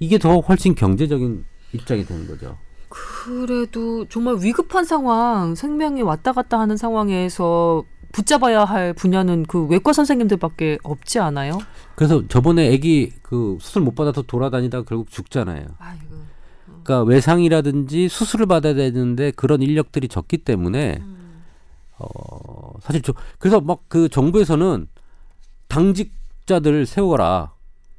[0.01, 2.57] 이게 더 훨씬 경제적인 입장이 되는 거죠.
[2.89, 10.79] 그래도 정말 위급한 상황, 생명이 왔다 갔다 하는 상황에서 붙잡아야 할 분야는 그 외과 선생님들밖에
[10.83, 11.59] 없지 않아요?
[11.95, 15.67] 그래서 저번에 아기 그 수술 못 받아서 돌아다니다 결국 죽잖아요.
[15.79, 16.05] 아이고.
[16.83, 21.03] 그러니까 외상이라든지 수술을 받아야 되는데 그런 인력들이 적기 때문에
[21.99, 24.89] 어 사실 저 그래서 막 그 정부에서는
[25.69, 27.53] 당직자들 세워라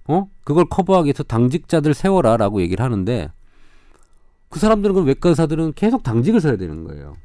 [0.07, 3.29] 어 그걸 커버하기 위해서 당직자들 세워라라고 얘기를 하는데
[4.49, 7.15] 그 사람들은 그 외과 의사들은 계속 당직을 서야 되는 거예요.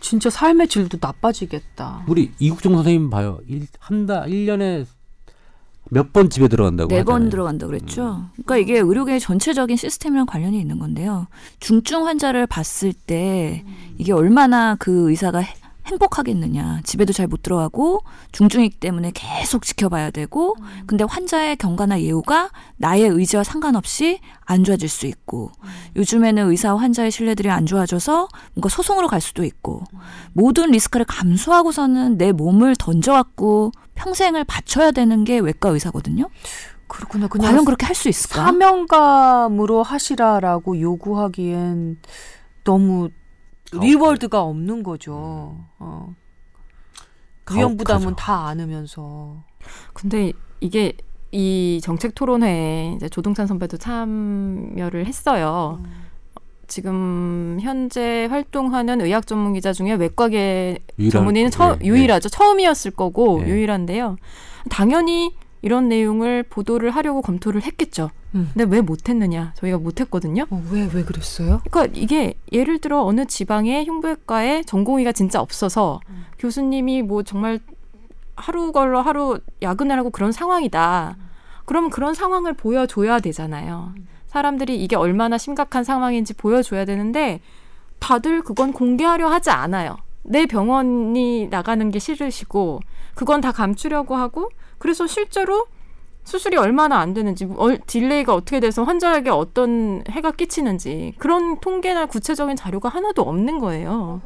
[0.00, 2.04] 진짜 삶의 질도 나빠지겠다.
[2.08, 3.38] 우리 이국종 선생님 봐요.
[3.78, 4.86] 한달 1년에
[5.90, 7.30] 몇 번 집에 들어간다고 네번 하잖아요.
[7.30, 8.24] 들어간다 그랬죠.
[8.32, 11.26] 그러니까 이게 의료계의 전체적인 시스템이랑 관련이 있는 건데요.
[11.60, 13.64] 중증 환자를 봤을 때
[13.98, 15.54] 이게 얼마나 그 의사가 해-
[15.86, 16.80] 행복하겠느냐.
[16.84, 20.56] 집에도 잘 못 들어가고 중증이기 때문에 계속 지켜봐야 되고
[20.86, 25.50] 근데 환자의 경과나 예우가 나의 의지와 상관없이 안 좋아질 수 있고
[25.96, 29.82] 요즘에는 의사와 환자의 신뢰들이 안 좋아져서 뭔가 소송으로 갈 수도 있고
[30.32, 36.28] 모든 리스크를 감수하고서는 내 몸을 던져갖고 평생을 바쳐야 되는 게 외과 의사거든요.
[36.86, 37.26] 그렇구나.
[37.28, 38.44] 과연 그렇게 할 수 있을까?
[38.44, 41.98] 사명감으로 하시라라고 요구하기엔
[42.64, 43.08] 너무
[43.80, 45.56] 리월드가 없는 거죠.
[45.78, 46.14] 어.
[47.54, 48.16] 위험 부담은.
[48.16, 49.42] 다 안으면서.
[49.92, 50.94] 근데 이게
[51.30, 55.82] 이 정책 토론회에 이제 조동찬 선배도 참여를 했어요.
[56.66, 60.78] 지금 현재 활동하는 의학 전문 기자 중에 외과계
[61.10, 62.28] 전문의는 처, 네, 유일하죠.
[62.28, 63.48] 처음이었을 거고 네.
[63.48, 64.16] 유일한데요.
[64.70, 68.10] 당연히 이런 내용을 보도를 하려고 검토를 했겠죠.
[68.34, 68.50] 음.
[68.52, 69.52] 근데 왜 못했느냐?
[69.56, 70.46] 저희가 못했거든요.
[70.50, 71.60] 어, 왜, 왜 그랬어요?
[71.70, 76.24] 그러니까 이게 예를 들어 어느 지방에 흉부외과에 전공의가 진짜 없어서 음.
[76.38, 77.60] 교수님이 뭐 정말
[78.36, 81.16] 하루 걸러 하루 야근을 하고 그런 상황이다.
[81.64, 83.94] 그러면 그런 상황을 보여줘야 되잖아요.
[84.26, 87.40] 사람들이 이게 얼마나 심각한 상황인지 보여줘야 되는데
[88.00, 89.96] 다들 그건 공개하려 하지 않아요.
[90.24, 92.80] 내 병원이 나가는 게 싫으시고
[93.14, 95.66] 그건 다 감추려고 하고 그래서 실제로
[96.24, 102.56] 수술이 얼마나 안 되는지 얼- delay가 어떻게 돼서 환자에게 어떤 해가 끼치는지 그런 통계나 구체적인
[102.56, 104.20] 자료가 하나도 없는 거예요.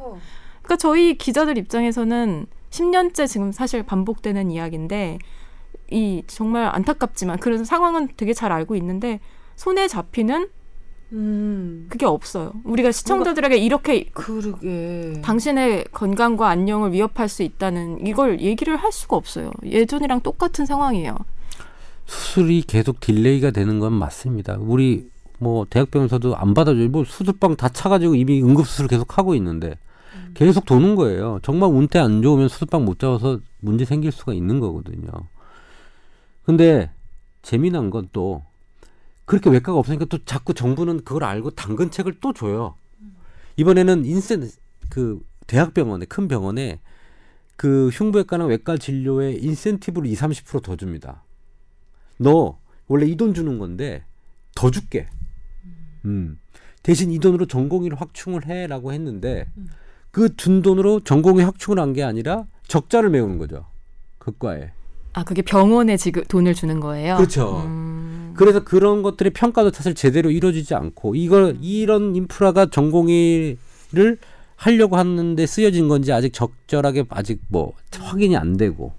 [0.61, 5.19] 그러니까 저희 기자들 입장에서는 10년째 지금 사실 반복되는 이야기인데
[5.91, 9.19] 이 정말 안타깝지만 그런 상황은 되게 잘 알고 있는데
[9.55, 10.47] 손에 잡히는
[11.11, 12.53] 음, 그게 없어요.
[12.63, 15.13] 우리가 시청자들에게 이렇게 그러게.
[15.23, 19.51] 당신의 건강과 안녕을 위협할 수 있다는 이걸 얘기를 할 수가 없어요.
[19.65, 21.17] 예전이랑 똑같은 상황이에요.
[22.09, 24.57] 수술이 계속 delay가 되는 건 맞습니다.
[24.59, 26.89] 우리 뭐 대학병원에서도 안 받아줘요.
[26.89, 29.77] 뭐 수술방 다 차가지고 이미 응급수술 계속 하고 있는데
[30.33, 31.39] 계속 도는 거예요.
[31.43, 35.07] 정말 운태 안 좋으면 수술방 못 잡아서 문제 생길 수가 있는 거거든요.
[36.43, 36.91] 근데
[37.43, 38.43] 재미난 건 또
[39.25, 42.73] 그렇게 외과가 없으니까 또 자꾸 정부는 그걸 알고 당근책을 또 줘요.
[43.57, 44.49] 이번에는 인센
[44.89, 46.79] 그 대학병원에 큰 병원에
[47.55, 51.21] 그 흉부외과나 외과 진료에 인센티브를 2, 30%더 줍니다.
[52.19, 52.57] 너
[52.87, 54.03] 원래 이 돈 주는 건데
[54.55, 55.07] 더 줄게.
[56.05, 56.37] 음.
[56.83, 59.45] 대신 이 돈으로 전공의를 확충을 해라고 했는데
[60.11, 63.65] 그준 돈으로 전공의 확충을 한 게 아니라 적자를 메우는 거죠.
[64.17, 64.71] 그 과에.
[65.13, 67.17] 아 그게 병원에 지금 돈을 주는 거예요.
[67.17, 67.63] 그렇죠.
[67.65, 74.17] 음, 그래서 그런 것들의 평가도 사실 제대로 이루어지지 않고 이걸 이런 인프라가 전공의를
[74.55, 78.93] 하려고 하는데 쓰여진 건지 아직 적절하게 아직 뭐 확인이 안 되고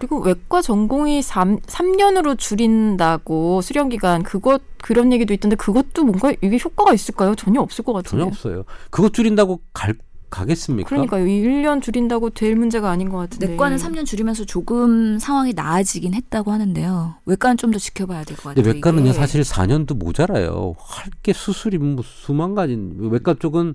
[0.00, 6.58] 그리고 외과 전공이 3, 삼년으로 줄인다고 수련 기간 그것 그런 얘기도 있던데 그것도 뭔가 이게
[6.58, 7.34] 효과가 있을까요?
[7.34, 8.10] 전혀 없을 것 같은데.
[8.22, 8.64] 전혀 없어요.
[8.90, 9.94] 그것 줄인다고 갈
[10.30, 10.88] 가겠습니까?
[10.88, 11.26] 그러니까요.
[11.26, 13.48] 이 1년 줄인다고 될 문제가 아닌 것 같은데.
[13.48, 17.16] 내과는 3년 줄이면서 조금 상황이 나아지긴 했다고 하는데요.
[17.26, 18.64] 외과는 좀 더 지켜봐야 될 것 같아요.
[18.64, 19.12] 외과는요 이게.
[19.12, 20.74] 사실 4년도 모자라요.
[20.78, 22.78] 할 게 수술이 뭐 수만 가지.
[22.96, 23.74] 외과 쪽은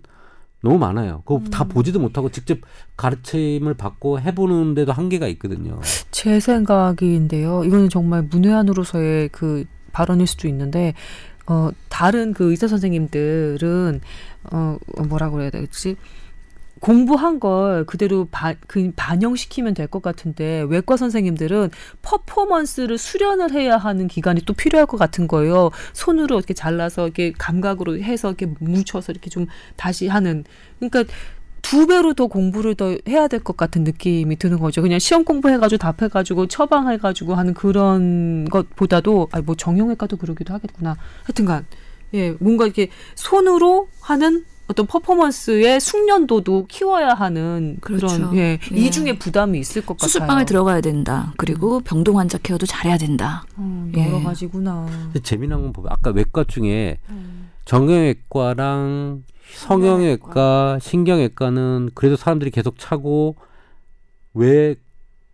[0.62, 1.22] 너무 많아요.
[1.26, 2.58] 그거 다 보지도 못하고 직접
[2.98, 5.80] 가르침을 받고 해보는데도 한계가 있거든요.
[6.12, 7.64] 제 생각인데요.
[7.64, 10.94] 이거는 정말 문외한으로서의 그 발언일 수도 있는데
[11.48, 14.02] 어 다른 그 의사 선생님들은
[14.52, 14.78] 어
[15.08, 15.96] 뭐라고 그래야 되지?
[16.82, 21.70] 공부한 걸 그대로 바, 그 반영시키면 될 것 같은데 외과 선생님들은
[22.02, 25.70] 퍼포먼스를 수련을 해야 하는 기간이 또 필요할 것 같은 거예요.
[25.94, 29.46] 손으로 이렇게 잘라서 이렇게 감각으로 해서 이렇게 뭉쳐서 이렇게 좀
[29.78, 30.44] 다시 하는.
[30.80, 31.06] 그러니까
[31.62, 34.82] 두 배로 더 공부를 더 해야 될 것 같은 느낌이 드는 거죠.
[34.82, 40.96] 그냥 시험 공부해가지고 답해가지고 처방해가지고 하는 그런 것보다도 아니 뭐 정형외과도 그러기도 하겠구나.
[41.24, 41.66] 하여튼간
[42.14, 48.32] 예 뭔가 이렇게 손으로 하는 어떤 퍼포먼스의 숙련도도 키워야 하는 그런 그렇죠.
[48.36, 48.76] 예, 예.
[48.76, 50.08] 이중의 부담이 있을 것 같아요.
[50.08, 51.34] 수술방에 들어가야 된다.
[51.38, 53.46] 그리고 병동 환자 케어도 잘해야 된다.
[53.60, 54.24] 음, 여러 예.
[54.24, 54.88] 가지구나.
[55.24, 57.52] 재미난 건 보면 아까 외과 중에 음.
[57.66, 63.36] 정형외과랑 성형외과, 신경외과는 그래도 사람들이 계속 차고
[64.34, 64.76] 왜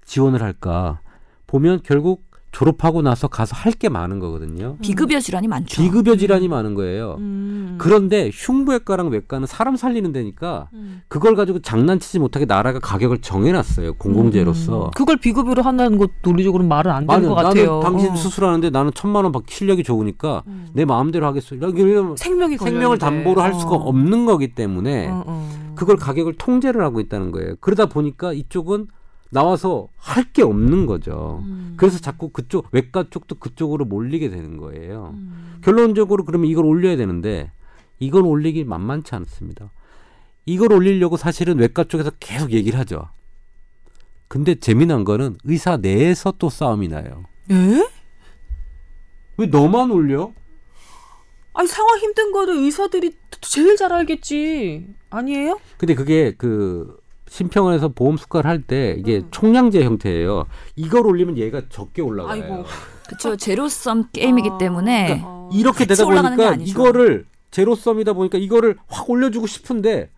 [0.05, 0.99] 지원을 할까?
[1.47, 4.77] 보면 결국 졸업하고 나서 가서 할 게 많은 거거든요.
[4.81, 5.81] 비급여 질환이 많죠.
[5.81, 7.15] 비급여 질환이 많은 거예요.
[7.19, 7.75] 음.
[7.79, 11.01] 그런데 흉부외과랑 외과는 사람 살리는 데니까 음.
[11.07, 13.93] 그걸 가지고 장난치지 못하게 나라가 가격을 정해놨어요.
[13.93, 14.85] 공공재로서.
[14.85, 14.91] 음.
[14.93, 17.79] 그걸 비급여로 한다는 것 논리적으로 말은 안 되는 나는, 것 같아요.
[17.81, 18.15] 당신 어.
[18.15, 20.67] 수술하는데 나는 천만 원 받기 실력이 좋으니까 음.
[20.73, 21.55] 내 마음대로 하겠어.
[21.55, 22.97] 이러면 생명이 생명을.
[22.99, 23.87] 담보로 할 수가 어.
[23.87, 25.73] 없는 거기 때문에 어, 어.
[25.75, 27.55] 그걸 가격을 통제를 하고 있다는 거예요.
[27.61, 28.87] 그러다 보니까 이쪽은
[29.32, 31.41] 나와서 할 게 없는 거죠.
[31.43, 31.73] 음.
[31.77, 35.11] 그래서 자꾸 그쪽 외과 쪽도 그쪽으로 몰리게 되는 거예요.
[35.15, 35.59] 음.
[35.63, 37.51] 결론적으로 그러면 이걸 올려야 되는데
[37.99, 39.71] 이건 올리기 만만치 않습니다.
[40.45, 43.09] 이걸 올리려고 사실은 외과 쪽에서 계속 얘기를 하죠.
[44.27, 47.25] 근데 재미난 거는 의사 내에서 또 싸움이 나요.
[47.51, 47.88] 예?
[49.38, 50.32] 왜 너만 올려?
[51.53, 53.11] 아니 상황 힘든 거를 의사들이
[53.41, 54.88] 제일 잘 알겠지.
[55.09, 55.59] 아니에요?
[55.77, 56.97] 근데 그게 그
[57.32, 59.27] 심평원에서 보험 수가를 할 때 이게 음.
[59.32, 60.43] 총량제 형태예요.
[60.75, 62.32] 이걸 올리면 얘가 적게 올라가요.
[62.43, 62.65] 아이고.
[63.07, 63.38] 그렇죠.
[63.38, 65.49] 제로섬 게임이기 아, 때문에 그러니까.
[65.53, 66.55] 이렇게 같이 되다 보니까.
[66.59, 70.09] 이거를 제로섬이다 보니까 이거를 확 올려주고 싶은데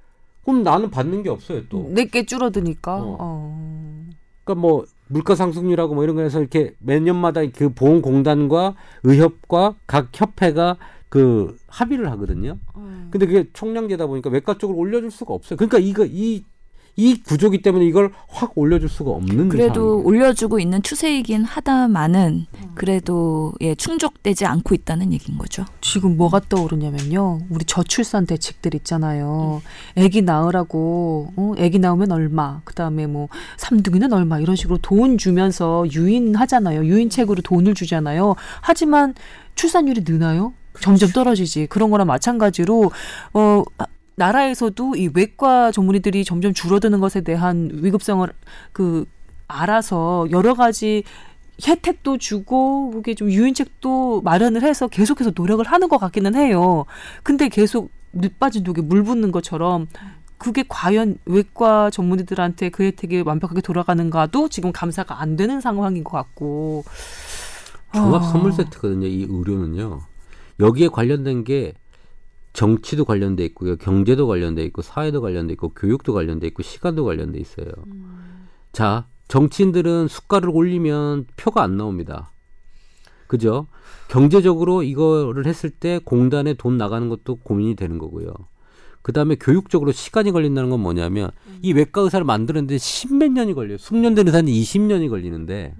[0.43, 1.87] 그럼 나는 받는 게 없어요 또.
[1.91, 2.95] 내게 줄어드니까.
[2.95, 3.17] 어.
[3.19, 4.09] 어.
[4.43, 10.77] 그러니까 뭐 물가 상승률하고 뭐 이런 거에서 이렇게 몇 년마다 그 보험공단과 의협과 각 협회가
[11.09, 12.57] 그 합의를 하거든요.
[12.73, 13.07] 어.
[13.11, 15.57] 근데 그게 총량제다 보니까 외과 쪽으로 올려줄 수가 없어요.
[15.57, 16.43] 그러니까 이거 이
[16.95, 20.05] 이 구조기 때문에 이걸 확 올려줄 수가 없는 그래도 상황이에요.
[20.05, 25.65] 올려주고 있는 추세이긴 하다마는 그래도 예 충족되지 않고 있다는 얘기인 거죠.
[25.81, 27.41] 지금 뭐가 떠오르냐면요.
[27.49, 29.61] 우리 저출산 대책들 있잖아요.
[29.97, 31.53] 아기 낳으라고 어?
[31.57, 33.27] 아기 낳으면 얼마, 그다음에 뭐
[33.57, 36.85] 삼둥이는 얼마 이런 식으로 돈 주면서 유인하잖아요.
[36.85, 38.35] 유인책으로 돈을 주잖아요.
[38.61, 39.15] 하지만
[39.55, 40.53] 출산율이 느나요?
[40.79, 41.67] 점점 떨어지지.
[41.67, 42.91] 그런 거랑 마찬가지로
[43.33, 43.63] 어
[44.15, 48.27] 나라에서도 이 외과 전문의들이 점점 줄어드는 것에 대한 위급성을
[48.71, 49.05] 그
[49.47, 51.03] 알아서 여러 가지
[51.65, 56.85] 혜택도 주고 그게 좀 유인책도 마련을 해서 계속해서 노력을 하는 것 같기는 해요.
[57.23, 59.87] 근데 계속 늦 빠진 독에 물 붓는 것처럼
[60.37, 66.83] 그게 과연 외과 전문의들한테 그 혜택이 완벽하게 돌아가는가도 지금 감사가 안 되는 상황인 것 같고.
[67.93, 68.25] 종합 아.
[68.25, 69.07] 선물 세트거든요.
[69.07, 70.01] 이 의료는요.
[70.59, 71.73] 여기에 관련된 게
[72.53, 77.67] 정치도 관련돼 있고요, 경제도 관련돼 있고, 사회도 관련돼 있고, 교육도 관련돼 있고, 시간도 관련돼 있어요.
[78.71, 82.31] 자, 정치인들은 수가를 올리면 표가 안 나옵니다.
[83.27, 83.67] 그죠?
[84.09, 88.31] 경제적으로 이거를 했을 때 공단에 돈 나가는 것도 고민이 되는 거고요.
[89.01, 91.31] 그 다음에 교육적으로 시간이 걸린다는 건 뭐냐면
[91.61, 93.77] 이 외과 의사를 만드는데 십몇 년이 걸려요.
[93.77, 95.75] 숙련된 의사는 20년이 걸리는데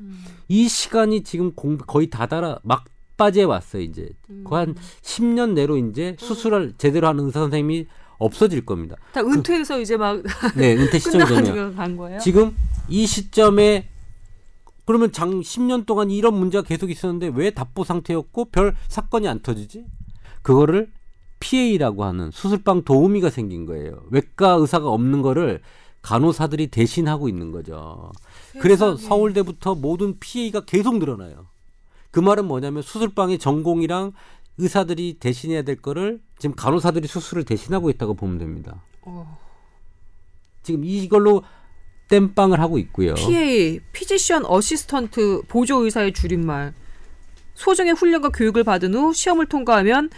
[0.50, 2.86] 이 시간이 지금 공, 거의 다 달아 막
[3.18, 3.82] 바지에 왔어요.
[3.84, 4.10] 이제
[4.44, 7.88] 거의 한 10년 내로 이제 수술을 제대로 하는 의사 선생님이
[8.18, 8.96] 없어질 겁니다.
[9.12, 10.22] 다 은퇴해서 이제 막
[10.56, 12.20] 네, 은퇴 시점이 되면 끝나가지고 간 거예요?
[12.20, 12.56] 지금
[12.90, 13.90] 이 시점에
[14.86, 19.86] 그러면 장 10년 동안 이런 문제가 계속 있었는데 왜 답보 상태였고 별 사건이 안 터지지?
[20.42, 20.92] 그거를
[21.40, 24.04] PA라고 하는 수술방 도우미가 생긴 거예요.
[24.12, 25.62] 외과 의사가 없는 거를
[26.02, 28.12] 간호사들이 대신하고 있는 거죠.
[28.60, 29.10] 그래서 세상에.
[29.10, 31.48] 서울대부터 모든 PA가 계속 늘어나요.
[32.14, 34.14] 그 말은 뭐냐면 수술방의 전공의랑
[34.60, 38.84] 의사들이 대신해야 될 거를 지금 간호사들이 수술을 대신하고 있다고 보면 됩니다.
[39.02, 39.40] 어.
[40.62, 41.42] 지금 이걸로
[42.10, 43.16] 땜빵을 하고 있고요.
[43.16, 46.76] PA, physician assistant 보조 의사의 줄임말.
[47.56, 50.12] 소정의 훈련과 교육을 받은 후 시험을 통과하면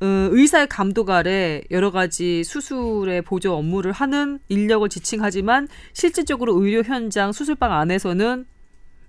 [0.00, 7.32] 어, 의사의 감독 아래 여러 가지 수술의 보조 업무를 하는 인력을 지칭하지만 실질적으로 의료 현장
[7.32, 8.46] 수술방 안에서는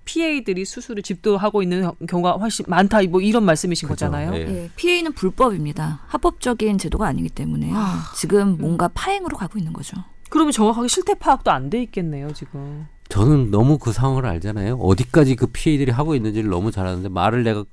[0.06, 3.01] PA들이 수술을 집도하고 있는 경우가 훨씬 많다.
[3.10, 4.06] 뭐 이런 말씀이신 그죠.
[4.06, 4.34] 거잖아요.
[4.36, 4.39] 예.
[4.47, 6.01] 예, PA는 불법입니다.
[6.08, 7.76] 합법적인 제도가 아니기 때문에요.
[8.16, 9.97] 지금 뭔가 파행으로 가고 있는 거죠.
[10.30, 12.88] 그러면 정확하게 실태 파악도 안 돼 있겠네요, 지금.
[13.10, 14.76] 저는 너무 그 상황을 알잖아요.
[14.78, 17.64] 어디까지 그 PA들이 하고 있는지를 너무 잘 아는데 말을 내가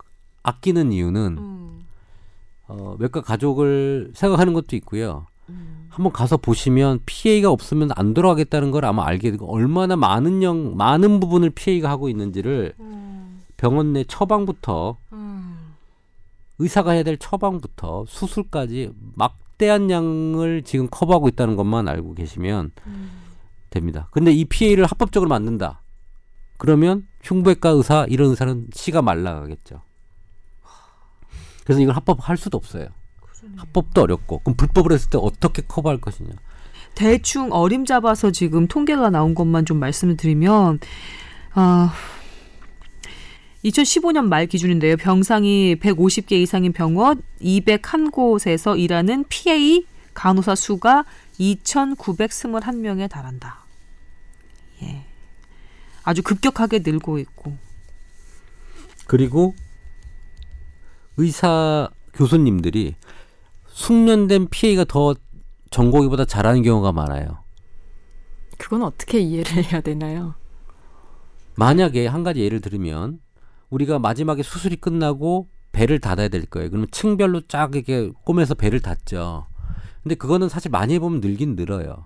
[0.43, 1.39] 아끼는 이유는
[2.69, 5.27] 어, 외과 가족을 생각하는 것도 있고요.
[5.93, 11.21] 한번 가서 보시면 PA가 없으면 안 돌아가겠다는 걸 아마 알게 되고 얼마나 많은 영 많은
[11.21, 12.75] 부분을 PA가 하고 있는지를
[13.59, 14.97] 병원 내 처방부터
[16.59, 22.71] 의사가 해야 될 처방부터 수술까지 막대한 양을 지금 커버하고 있다는 것만 알고 계시면
[23.69, 24.09] 됩니다.
[24.13, 25.83] 근데 이 PA를 합법적으로 만든다.
[26.57, 29.83] 그러면 흉부외과 의사 이런 의사는 씨가 말라가겠죠.
[31.65, 32.89] 그래서 이걸 합법할 수도 없어요.
[33.57, 36.31] 합법도 어렵고 그럼 불법으로 했을 때 어떻게 커버할 것이냐.
[36.95, 40.79] 대충 어림 잡아서 지금 통계가 나온 것만 좀 말씀을 드리면
[41.55, 41.93] 아
[43.65, 44.97] 2015년 말 기준인데요.
[44.97, 51.05] 병상이 150개 이상인 병원 201곳에서 일하는 PA 간호사 수가
[51.39, 53.65] 2,921명에 달한다.
[54.83, 55.05] 예.
[56.03, 57.57] 아주 급격하게 늘고 있고.
[59.07, 59.55] 그리고
[61.17, 62.97] 의사 교수님들이
[63.73, 65.15] 숙련된 PA가 더
[65.71, 67.43] 전공의보다 잘하는 경우가 많아요.
[68.59, 70.35] 그건 어떻게 이해를 해야 되나요?
[71.57, 73.21] 만약에 한 가지 예를 들으면
[73.71, 76.69] 우리가 마지막에 수술이 끝나고 배를 닫아야 될 거예요.
[76.69, 79.47] 그러면 층별로 쫙 이렇게 꼬매서 배를 닫죠.
[80.03, 82.05] 근데 그거는 사실 많이 해보면 늘긴 늘어요.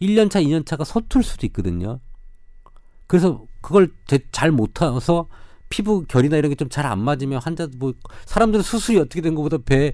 [0.00, 2.00] 1년차, 2년차가 서툴 수도 있거든요.
[3.06, 5.28] 그래서 그걸 제- 잘 못해서
[5.68, 7.92] 피부 결이나 이런 게 좀 잘 안 맞으면 환자 뭐
[8.26, 9.92] 사람들은 수술이 어떻게 된 것보다 배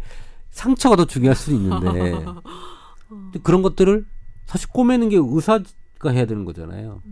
[0.51, 2.25] 상처가 더 중요할 수도 있는데
[3.09, 4.07] 근데 그런 것들을
[4.47, 7.03] 사실 꼬매는 게 의사가 해야 되는 거잖아요.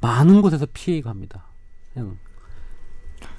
[0.00, 1.46] 많은 곳에서 피해가 합니다.
[1.92, 2.18] 그냥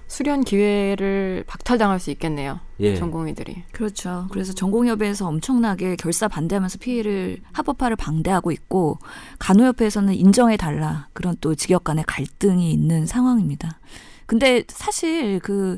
[0.08, 2.60] 수련 기회를 박탈당할 수 있겠네요.
[2.80, 2.96] 예.
[2.96, 3.64] 전공의들이.
[3.72, 4.28] 그렇죠.
[4.32, 9.00] 그래서 전공협회에서 엄청나게 결사 반대하면서 피해를 합법화를 방대하고 있고
[9.40, 13.80] 간호협회에서는 인정해 달라 그런 또 직역 간의 갈등이 있는 상황입니다.
[14.28, 15.78] 근데 사실 그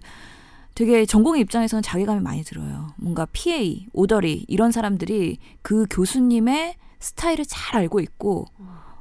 [0.75, 2.93] 되게 전공의 입장에서는 자괴감이 많이 들어요.
[2.97, 8.45] 뭔가 PA, 오더리 이런 사람들이 그 교수님의 스타일을 잘 알고 있고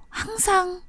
[0.08, 0.80] 항상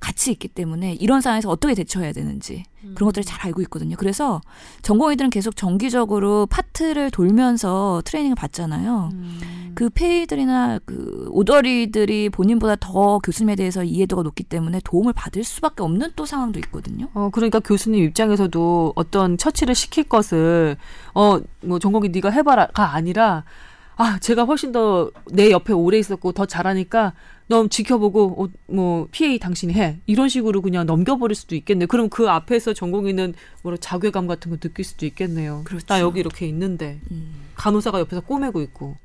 [0.00, 3.96] 같이 있기 때문에 이런 상황에서 어떻게 대처해야 되는지 그런 것들을 잘 알고 있거든요.
[3.98, 4.40] 그래서
[4.82, 9.10] 전공의들은 계속 정기적으로 파트를 돌면서 트레이닝을 받잖아요.
[9.74, 16.12] 그 페이들이나 그 오더리들이 본인보다 더 교수님에 대해서 이해도가 높기 때문에 도움을 받을 수밖에 없는
[16.16, 17.08] 또 상황도 있거든요.
[17.14, 20.76] 어 그러니까 교수님 입장에서도 어떤 처치를 시킬 것을
[21.14, 23.44] 어 뭐 전공이 네가 해봐라가 아니라
[23.96, 27.12] 아 제가 훨씬 더 내 옆에 오래 있었고 더 잘하니까
[27.50, 31.88] 너 지켜보고 어, 뭐 PA 당신이 해 이런 식으로 그냥 넘겨버릴 수도 있겠네요.
[31.88, 35.62] 그럼 그 앞에서 전공의는 뭐라 자괴감 같은 거 느낄 수도 있겠네요.
[35.64, 35.84] 그렇죠.
[35.86, 37.32] 나 여기 이렇게 있는데 음.
[37.56, 38.96] 간호사가 옆에서 꼬매고 있고.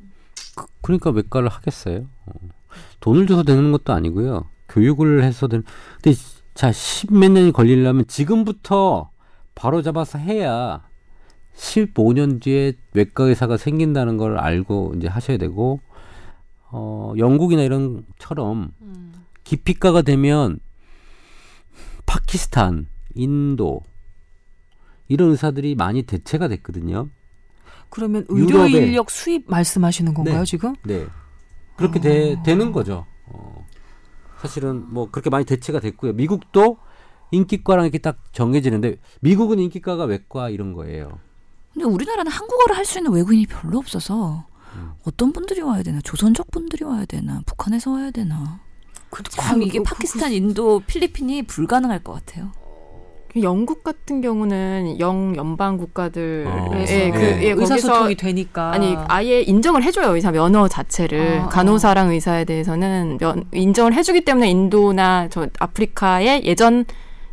[0.82, 2.06] 그러니까 외과를 하겠어요.
[2.28, 2.34] 어.
[3.00, 4.48] 돈을 줘서 되는 것도 아니고요.
[4.70, 5.64] 교육을 해서 되는.
[6.04, 6.16] 근데
[6.54, 9.10] 자, 십몇 년이 걸리려면 지금부터
[9.56, 10.88] 바로 잡아서 해야
[11.56, 15.80] 15년 뒤에 외과 의사가 생긴다는 걸 알고 이제 하셔야 되고
[16.78, 18.74] 어, 영국이나 이런처럼
[19.46, 20.60] 기피과가 되면
[22.06, 23.82] 파키스탄, 인도
[25.08, 27.08] 이런 의사들이 많이 대체가 됐거든요.
[27.90, 30.44] 그러면 의료 인력 수입 말씀하시는 건가요 네.
[30.46, 30.76] 지금?
[30.84, 31.06] 네.
[31.78, 33.06] 그렇게 돼, 되는 거죠.
[33.28, 33.66] 어.
[34.42, 36.12] 사실은 뭐 그렇게 많이 대체가 됐고요.
[36.12, 36.78] 미국도
[37.32, 41.20] 인기과랑 이렇게 딱 정해지는데 미국은 인기과가 외과 이런 거예요.
[41.74, 44.55] 근데 우리나라는 한국어를 할 수 있는 외국인이 별로 없어서 음.
[45.06, 46.00] 어떤 분들이 와야 되나?
[46.02, 47.42] 조선족 분들이 와야 되나?
[47.46, 48.60] 북한에서 와야 되나?
[49.10, 52.52] 그, 참 이게 그, 그, 파키스탄, 인도, 필리핀이 불가능할 것 같아요.
[53.42, 56.70] 영국 같은 경우는 영 연방 국가들 어.
[56.88, 57.44] 예, 그 네.
[57.44, 63.44] 예, 의사소통이 되니까 아니 아예 인정을 해줘요 의사 면허 자체를 아, 간호사랑 의사에 대해서는 면,
[63.54, 66.86] 인정을 해주기 때문에 인도나 저 아프리카의 예전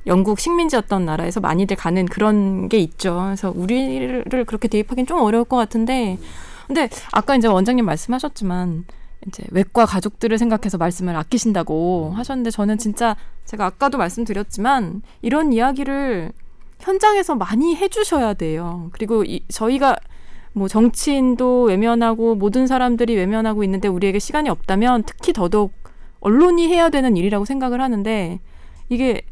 [0.07, 3.23] 영국 식민지였던 나라에서 많이들 가는 그런 게 있죠.
[3.25, 6.19] 그래서 우리를 그렇게 대입하기는 좀 어려울 것 같은데,
[6.67, 8.85] 근데 아까 이제 원장님 말씀하셨지만
[9.29, 16.33] 이제 외과 가족들을 생각해서 말씀을 아끼신다고 하셨는데 저는 진짜 제가 아까도 말씀드렸지만 이런 이야기를
[16.81, 18.91] 현장에서 많이 해주셔야 돼요.
[18.93, 19.97] 그리고 이, 저희가
[20.53, 25.73] 뭐 정치인도 외면하고 모든 사람들이 외면하고 있는데 우리에게 시간이 없다면 특히 더더욱
[26.21, 28.41] 언론이 해야 되는 일이라고 생각을 하는데
[28.89, 29.23] 이게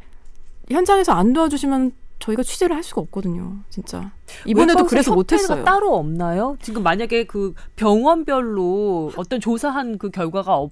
[0.70, 3.56] 현장에서 안 도와주시면 저희가 취재를 할 수가 없거든요.
[3.70, 4.12] 진짜
[4.46, 5.64] 이번에도 그래서 못했어요.
[5.64, 6.56] 따로 없나요?
[6.62, 10.70] 지금 만약에 그 병원별로 어떤 조사한 그 결과가 없,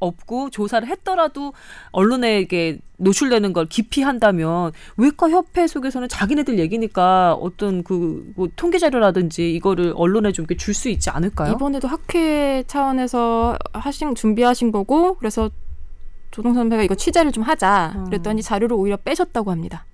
[0.00, 1.52] 없고 조사를 했더라도
[1.92, 9.92] 언론에게 노출되는 걸 기피한다면 외과 협회 속에서는 자기네들 얘기니까 어떤 그 뭐 통계 자료라든지 이거를
[9.96, 11.52] 언론에 좀 줄 수 있지 않을까요?
[11.52, 15.50] 이번에도 학회 차원에서 하신 준비하신 거고 그래서
[16.30, 18.04] 조동 선배가 이거 취재를 좀 하자 음.
[18.06, 19.84] 그랬더니 자료를 오히려 빼셨다고 합니다.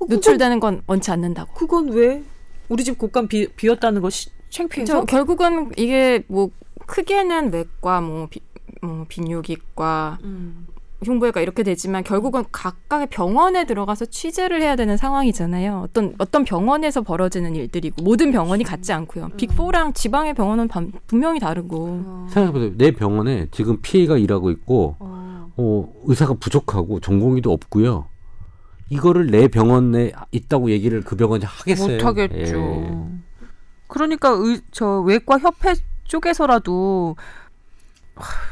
[0.00, 1.52] 어, 노출되는 건 원치 않는다고.
[1.54, 2.22] 그건 왜
[2.68, 4.92] 우리 집 곳간 비, 비었다는 거 시, 창피해서?
[4.92, 6.50] 저 결국은 이게 뭐
[6.86, 8.40] 크게는 외과 뭐, 비,
[8.82, 10.66] 뭐 비뇨기과 음.
[11.02, 15.80] 흉부외과 이렇게 되지만 결국은 각각의 병원에 들어가서 취재를 해야 되는 상황이잖아요.
[15.84, 19.30] 어떤 어떤 병원에서 벌어지는 일들이고 모든 병원이 같지 않고요.
[19.38, 21.76] 빅4랑 지방의 병원은 반- 분명히 다르고.
[22.04, 22.26] 어.
[22.30, 22.72] 생각해보세요.
[22.76, 25.50] 내 병원에 지금 PA가 일하고 있고 어.
[25.56, 28.04] 어, 의사가 부족하고 전공의도 없고요.
[28.90, 31.96] 이거를 내 병원에 있다고 얘기를 그 병원이 하겠어요.
[31.96, 32.36] 못하겠죠.
[32.36, 33.20] 예.
[33.86, 35.74] 그러니까 의, 저 외과 협회
[36.04, 37.16] 쪽에서라도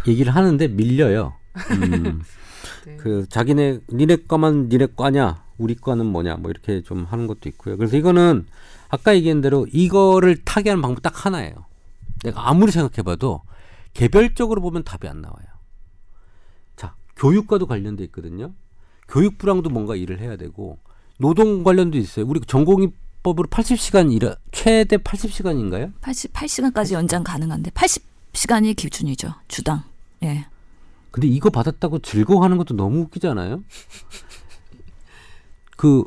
[0.07, 1.35] 얘기를 하는데 밀려요.
[1.73, 2.23] 음.
[2.87, 2.97] 네.
[2.97, 7.77] 그 자기네 니네 과만 니네 과냐 우리 과는 뭐냐 뭐 이렇게 좀 하는 것도 있고요.
[7.77, 8.47] 그래서 이거는
[8.89, 11.67] 아까 얘기한 대로 이거를 타개하는 방법 딱 하나예요.
[12.23, 13.43] 내가 아무리 생각해봐도
[13.93, 15.47] 개별적으로 보면 답이 안 나와요.
[16.77, 18.55] 자 교육과도 관련돼 있거든요.
[19.09, 20.79] 교육부랑도 뭔가 일을 해야 되고
[21.19, 22.27] 노동 관련도 있어요.
[22.27, 25.93] 우리 전공의법으로 80시간 일 최대 80시간인가요?
[26.01, 29.35] 88시간까지 연장 가능한데 80시간이 기준이죠.
[29.49, 29.83] 주당.
[30.23, 30.47] 예.
[31.11, 33.63] 근데 이거 받았다고 즐거워하는 것도 너무 웃기잖아요.
[35.77, 36.05] 그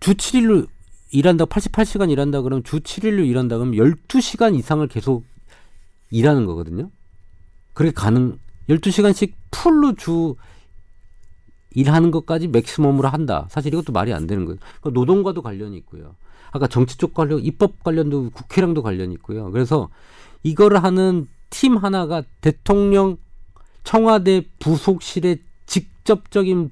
[0.00, 0.66] 주 7일로
[1.10, 5.24] 일한다 88시간 일한다 그러면 주 7일로 일한다 그러면 12시간 이상을 계속
[6.10, 6.90] 일하는 거거든요.
[7.74, 10.36] 그렇게 가능 12시간씩 풀로 주
[11.74, 13.46] 일하는 것까지 맥시멈으로 한다.
[13.50, 14.58] 사실 이것도 말이 안 되는 거예요.
[14.80, 16.14] 그러니까 노동과도 관련이 있고요.
[16.52, 19.50] 아까 정치 쪽 관련, 입법 관련도 국회랑도 관련이 있고요.
[19.52, 19.88] 그래서
[20.42, 23.16] 이거를 하는 팀 하나가 대통령
[23.84, 26.70] 청와대 부속실의 직접적인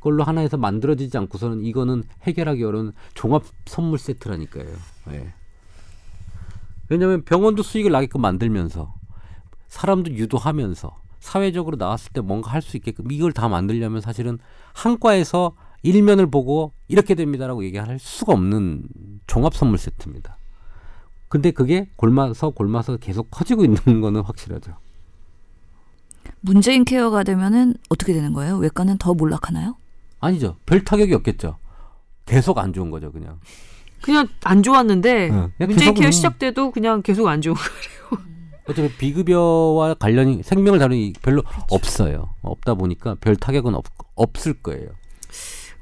[0.00, 4.68] 걸로 하나에서 만들어지지 않고서는 이거는 해결하기 어려운 종합 선물 세트라니까요.
[5.12, 5.32] 예.
[6.90, 8.94] 왜냐하면 병원도 수익을 나게끔 만들면서
[9.68, 14.38] 사람도 유도하면서 사회적으로 나왔을 때 뭔가 할 수 있게끔 이걸 다 만들려면 사실은
[14.74, 15.52] 한과에서
[15.82, 18.82] 일면을 보고 이렇게 됩니다라고 얘기할 수가 없는
[19.26, 20.38] 종합 선물 세트입니다.
[21.28, 24.76] 근데 그게 골마서 골마서 계속 커지고 있는 거는 확실하죠.
[26.40, 28.56] 문재인 케어가 되면은 어떻게 되는 거예요?
[28.58, 29.76] 외과는 더 몰락하나요?
[30.20, 30.56] 아니죠.
[30.66, 31.58] 별 타격이 없겠죠.
[32.26, 33.40] 계속 안 좋은 거죠, 그냥.
[34.02, 35.52] 그냥 안 좋았는데 응.
[35.56, 36.12] 그냥 문재인 계속 케어 음.
[36.12, 38.24] 시작돼도 그냥 계속 안 좋은 거예요.
[38.68, 42.34] 어차피 비급여와 관련이 생명을 다루는 별로 없어요.
[42.42, 43.84] 없다 보니까 별 타격은 없,
[44.14, 44.88] 없을 거예요.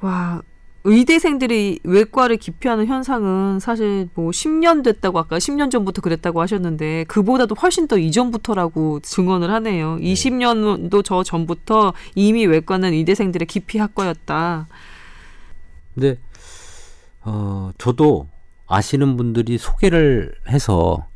[0.00, 0.42] 와
[0.84, 7.86] 의대생들이 외과를 기피하는 현상은 사실 뭐 10년 됐다고 아까 10년 전부터 그랬다고 하셨는데 그보다도 훨씬
[7.86, 9.96] 더 이전부터라고 증언을 하네요.
[10.00, 14.66] 20년도 저 전부터 이미 외과는 의대생들의 기피 학과였다.
[15.94, 16.18] 근데
[17.20, 18.26] 어 저도
[18.66, 21.06] 아시는 분들이 소개를 해서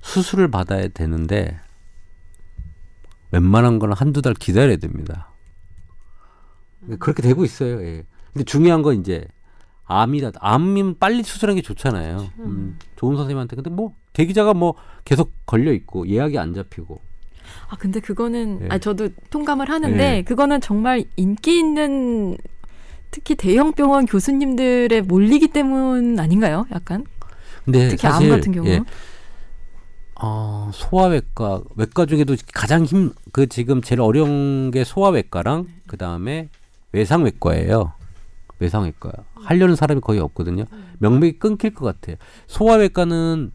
[0.00, 1.58] 수술을 받아야 되는데
[3.32, 5.30] 웬만한 거는 한두 달 기다려야 됩니다.
[6.98, 7.82] 그렇게 되고 있어요.
[7.82, 8.04] 예.
[8.32, 9.26] 근데 중요한 건 이제
[9.84, 10.32] 암이다.
[10.38, 12.28] 암이면 빨리 수술하는 게 좋잖아요.
[12.40, 13.56] 음, 좋은 선생님한테.
[13.56, 14.74] 근데 뭐 대기자가 뭐
[15.04, 17.00] 계속 걸려 있고 예약이 안 잡히고.
[17.68, 18.68] 아 근데 그거는 네.
[18.70, 20.22] 아 저도 통감을 하는데 네.
[20.22, 22.36] 그거는 정말 인기 있는
[23.10, 26.66] 특히 대형 병원 교수님들에 몰리기 때문 아닌가요?
[26.72, 27.04] 약간
[27.64, 28.68] 근데 특히 암 사실 같은 경우.
[28.68, 28.80] 예,
[30.20, 36.48] 어, 소아외과 외과 중에도 가장 힘 그 지금 제일 어려운 게 소아외과랑 그 다음에
[36.92, 37.92] 외상외과예요.
[38.58, 40.64] 외상외과 하려는 사람이 거의 없거든요.
[41.00, 42.16] 명맥이 끊길 것 같아요.
[42.46, 43.52] 소아외과는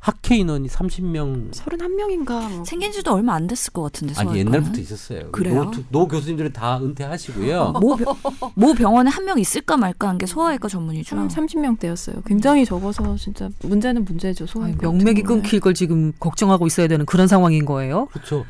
[0.00, 2.64] 학회 인원이 30명 31명인가 뭐.
[2.64, 4.38] 생긴 지도 얼마 안 됐을 것 같은데 아니.
[4.38, 5.30] 옛날부터 있었어요.
[5.32, 5.64] 그래요?
[5.64, 7.72] 노, 노 교수님들은 다 은퇴하시고요.
[7.80, 8.14] 모, 병-
[8.54, 11.16] 모 병원에 한 명 있을까 말까 한 게 소아외과 전문이죠.
[11.16, 12.24] 30명대였어요.
[12.24, 14.46] 굉장히 적어서 진짜 문제는 문제죠.
[14.46, 18.06] 소아 아니, 명맥이 끊길 걸 지금 걱정하고 있어야 되는 그런 상황인 거예요.
[18.06, 18.44] 그렇죠.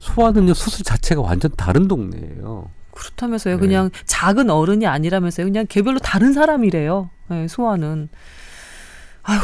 [0.00, 2.70] 소아는요 수술 자체가 완전 다른 동네예요.
[2.92, 3.56] 그렇다면서요.
[3.56, 3.60] 네.
[3.60, 5.46] 그냥 작은 어른이 아니라면서요.
[5.46, 7.10] 그냥 개별로 다른 사람이래요.
[7.28, 8.08] 네, 소아는.
[9.22, 9.40] 아휴,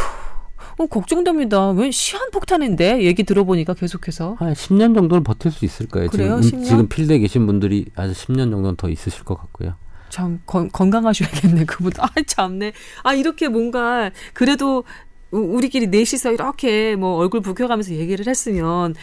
[0.77, 1.71] 어, 걱정됩니다.
[1.71, 3.03] 왜 시한폭탄인데?
[3.05, 4.37] 얘기 들어보니까 계속해서.
[4.39, 6.09] 한 10년 정도는 버틸 수 있을 거예요.
[6.11, 6.41] 그래요?
[6.41, 6.65] 지금, 10년?
[6.67, 9.75] 지금 필드에 계신 분들이 아주 10년 정도는 더 있으실 것 같고요.
[10.11, 11.93] 참 건, 건강하셔야겠네 그분.
[11.99, 12.73] 아 참네.
[13.03, 14.85] 아 이렇게 뭔가 그래도
[15.33, 18.95] 우- 우리끼리 넷이서 이렇게 뭐 얼굴 붉혀가면서 얘기를 했으면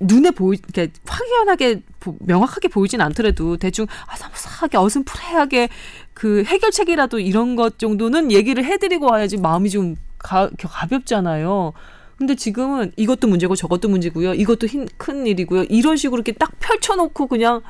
[0.00, 5.68] 눈에 보이 이렇게 확연하게 보- 명확하게 보이진 않더라도 대충 아 사무사하게 어슴푸레하게
[6.12, 11.72] 그 해결책이라도 이런 것 정도는 얘기를 해드리고 와야지 마음이 좀 가, 가볍잖아요.
[12.16, 14.34] 근데 지금은 이것도 문제고 저것도 문제고요.
[14.34, 15.64] 이것도 힘, 큰 일이고요.
[15.64, 17.60] 이런 식으로 이렇게 딱 펼쳐놓고 그냥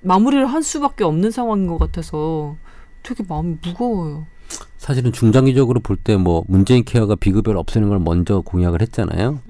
[0.00, 2.56] 마무리를 할 수밖에 없는 상황인 것 같아서
[3.02, 4.26] 되게 마음이 무거워요.
[4.78, 9.40] 사실은 중장기적으로 볼 때 뭐 문재인 케어가 비급여를 없애는 걸 먼저 공약을 했잖아요.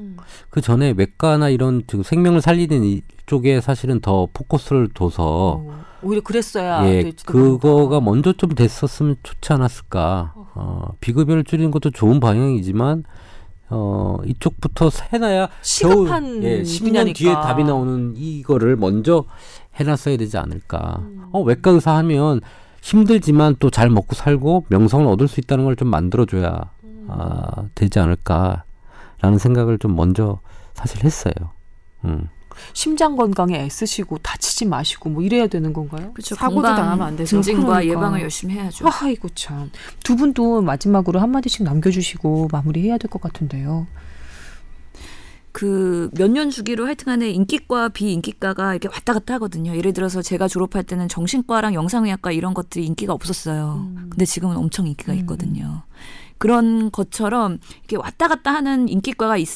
[0.50, 6.86] 그 전에 외과나 이런 지금 생명을 살리는 이쪽에 사실은 더 포커스를 둬서 어, 오히려 그랬어야
[6.88, 8.00] 예 그거가.
[8.00, 10.34] 먼저 좀 됐었으면 좋지 않았을까.
[10.54, 13.04] 어, 비급여를 줄이는 것도 좋은 방향이지만
[13.72, 17.12] 어 이쪽부터 해놔야 겨우 시급한 예, 10년 분야니까.
[17.18, 19.24] 뒤에 답이 나오는 이거를 먼저
[19.76, 20.98] 해놨어야 되지 않을까.
[21.02, 21.28] 음.
[21.32, 22.40] 어 외과 의사 하면
[22.82, 27.06] 힘들지만 또 잘 먹고 살고 명성을 얻을 수 있다는 걸 좀 만들어줘야 음.
[27.08, 30.40] 아, 되지 않을까라는 생각을 좀 먼저
[30.74, 31.32] 사실 했어요.
[32.06, 32.28] 음.
[32.72, 36.12] 심장 건강에 애쓰시고 다치지 마시고 뭐 이래야 되는 건가요?
[36.12, 36.34] 그렇죠.
[36.34, 37.28] 사고도 당하면 안 되죠.
[37.30, 37.86] 증진과 그러니까.
[37.92, 38.86] 예방을 열심히 해야죠.
[39.02, 39.70] 아이고 참.
[40.04, 43.86] 두 분도 마지막으로 한 마디씩 남겨주시고 마무리해야 될 것 같은데요.
[45.52, 49.74] 그몇년 주기로 하여튼간에 인기과 비인기과가 이렇게 왔다 갔다 하거든요.
[49.74, 53.84] 예를 들어서 제가 졸업할 때는 정신과랑 영상의학과 이런 것들이 인기가 없었어요.
[53.96, 54.06] 음.
[54.10, 55.18] 근데 지금은 엄청 인기가 음.
[55.18, 55.82] 있거든요.
[56.38, 59.48] 그런 것처럼 이렇게 왔다 갔다 하는 인기과가 있,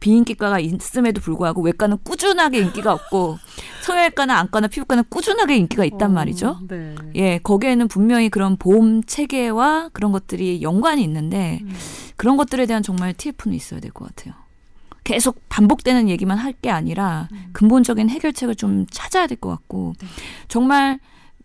[0.00, 3.38] 비인기과가 있음에도 불구하고 외과는 꾸준하게 인기가 없고
[3.82, 6.60] 성형외과나 안과나 피부과는 꾸준하게 인기가 있단 말이죠.
[6.68, 6.94] 네.
[7.16, 11.60] 예, 거기에는 분명히 그런 보험 체계와 그런 것들이 연관이 있는데
[12.16, 14.34] 그런 것들에 대한 정말 TF는 있어야 될 것 같아요.
[15.04, 19.94] 계속 반복되는 얘기만 할 게 아니라 근본적인 해결책을 좀 찾아야 될 것 같고
[20.48, 20.98] 정말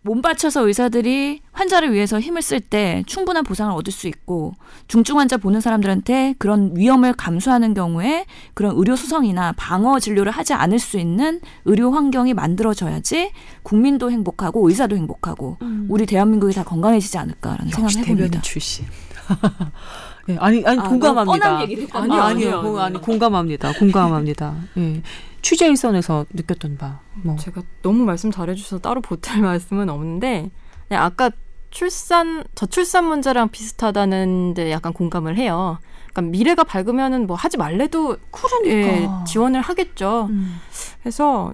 [0.06, 4.52] 몸 바쳐서 의사들이 환자를 위해서 힘을 쓸 때 충분한 보상을 얻을 수 있고
[4.86, 10.78] 중증 환자 보는 사람들한테 그런 위험을 감수하는 경우에 그런 의료 수성이나 방어 진료를 하지 않을
[10.78, 13.30] 수 있는 의료 환경이 만들어져야지
[13.62, 15.56] 국민도 행복하고 의사도 행복하고
[15.88, 18.42] 우리 대한민국이 다 건강해지지 않을까라는 생각을 해봅니다.
[18.42, 18.84] 출신.
[20.28, 21.58] 예, 아니 아니 아, 공감합니다.
[21.92, 22.62] 아니 아니요.
[22.62, 23.72] 공, 아니 공감합니다.
[23.72, 24.54] 공감합니다.
[24.76, 25.02] 예.
[25.44, 27.00] 취재 일선에서 느꼈던 바.
[27.22, 27.36] 뭐.
[27.36, 30.50] 제가 너무 말씀 잘해주셔서 따로 보탤 말씀은 없는데
[30.88, 31.30] 그냥 아까
[31.70, 35.78] 출산 저출산 문제랑 비슷하다는데 약간 공감을 해요.
[36.12, 38.70] 그러니까 미래가 밝으면은 뭐 하지 말래도 그러니까.
[38.70, 40.28] 예, 지원을 하겠죠.
[40.30, 40.60] 음.
[41.00, 41.52] 그래서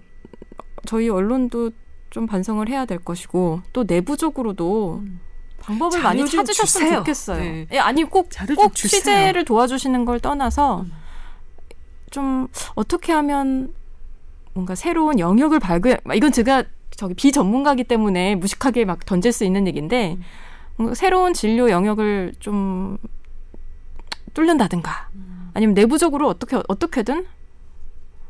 [0.86, 1.72] 저희 언론도
[2.10, 5.02] 좀 반성을 해야 될 것이고 또 내부적으로도
[5.58, 6.98] 방법을 자료 많이 좀 찾으셨으면 주세요.
[7.00, 7.40] 좋겠어요.
[7.40, 7.66] 네.
[7.72, 9.00] 예, 아니 꼭, 자료 좀꼭 주세요.
[9.00, 10.92] 취재를 도와주시는 걸 떠나서 음.
[12.10, 13.72] 좀 어떻게 하면
[14.52, 20.18] 뭔가 새로운 영역을 발굴 이건 제가 저기 비전문가기 때문에 무식하게 막 던질 수 있는 얘기인데
[20.80, 20.94] 음.
[20.94, 22.98] 새로운 진료 영역을 좀
[24.34, 25.50] 뚫는다든가 음.
[25.54, 27.26] 아니면 내부적으로 어떻게 어떻게든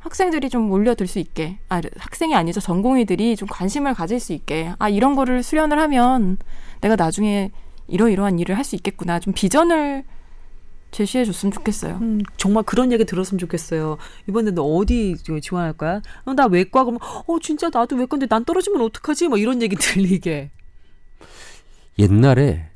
[0.00, 4.88] 학생들이 좀 몰려들 수 있게 아 학생이 아니죠 전공의들이 좀 관심을 가질 수 있게 아
[4.88, 6.38] 이런 거를 수련을 하면
[6.80, 7.50] 내가 나중에
[7.88, 10.04] 이러이러한 일을 할 수 있겠구나 좀 비전을
[10.90, 11.98] 제시해 줬으면 좋겠어요.
[12.00, 13.98] 음, 정말 그런 얘기 들었으면 좋겠어요.
[14.28, 16.00] 이번에 너 어디 지원할 거야?
[16.24, 19.28] 어, 나 외과 그러면 어 진짜 나도 외과인데 난 떨어지면 어떡하지?
[19.28, 20.50] 뭐 이런 얘기 들리게.
[21.98, 22.70] 옛날에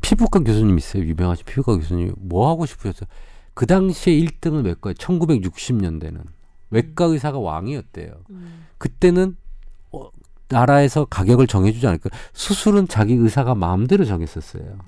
[0.00, 1.04] 피부과 교수님 있어요.
[1.04, 2.14] 유명하신 피부과 교수님.
[2.18, 3.08] 뭐 하고 싶으셨어요?
[3.54, 6.22] 그 당시에 1등은 외과에 1960년대는
[6.70, 8.12] 외과 의사가 왕이었대요.
[8.78, 9.36] 그때는
[9.90, 10.10] 어,
[10.48, 12.10] 나라에서 가격을 정해주지 않을까.
[12.32, 14.78] 수술은 자기 의사가 마음대로 정했었어요.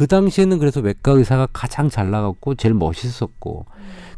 [0.00, 3.66] 그 당시에는 그래서 외과 의사가 가장 잘 나갔고 제일 멋있었고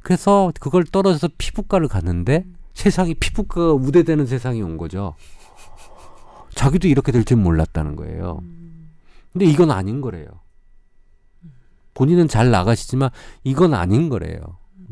[0.00, 5.16] 그래서 그걸 떨어져서 피부과를 갔는데 세상이 피부과가 우대되는 세상이 온 거죠.
[6.54, 8.44] 자기도 이렇게 될 줄 몰랐다는 거예요.
[9.32, 10.28] 근데 이건 아닌 거래요.
[11.94, 13.10] 본인은 잘 나가시지만
[13.42, 14.38] 이건 아닌 거래요.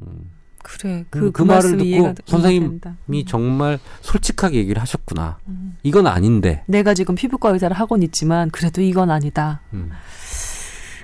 [0.02, 0.32] 음.
[0.64, 2.96] 그래 그, 그, 그그 말을 듣고 선생님이 된다.
[3.28, 5.38] 정말 솔직하게 얘기를 하셨구나.
[5.46, 5.78] 음.
[5.84, 6.64] 이건 아닌데.
[6.66, 9.60] 내가 지금 피부과 의사를 하고는 있지만 그래도 이건 아니다.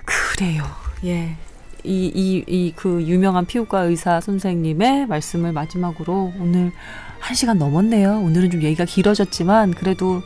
[0.08, 0.12] 음.
[0.36, 0.64] 그래요.
[1.04, 1.36] 예.
[1.84, 6.72] 이, 이, 이 그 유명한 피부과 의사 선생님의 말씀을 마지막으로 오늘
[7.20, 8.20] 한 시간 넘었네요.
[8.20, 10.22] 오늘은 좀 얘기가 길어졌지만 그래도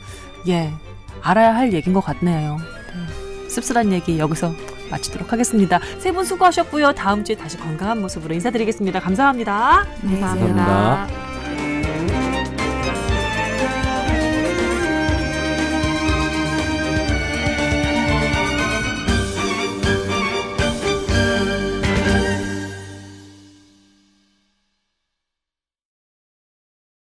[0.48, 0.70] 예.
[1.22, 2.56] 알아야 할 얘기인 것 같네요.
[2.58, 3.48] 네.
[3.48, 4.54] 씁쓸한 얘기 여기서
[4.90, 5.80] 마치도록 하겠습니다.
[5.98, 6.92] 세 분 수고하셨고요.
[6.94, 9.00] 다음 주에 다시 건강한 모습으로 인사드리겠습니다.
[9.00, 9.84] 감사합니다.
[10.02, 11.39] 네, 감사합니다.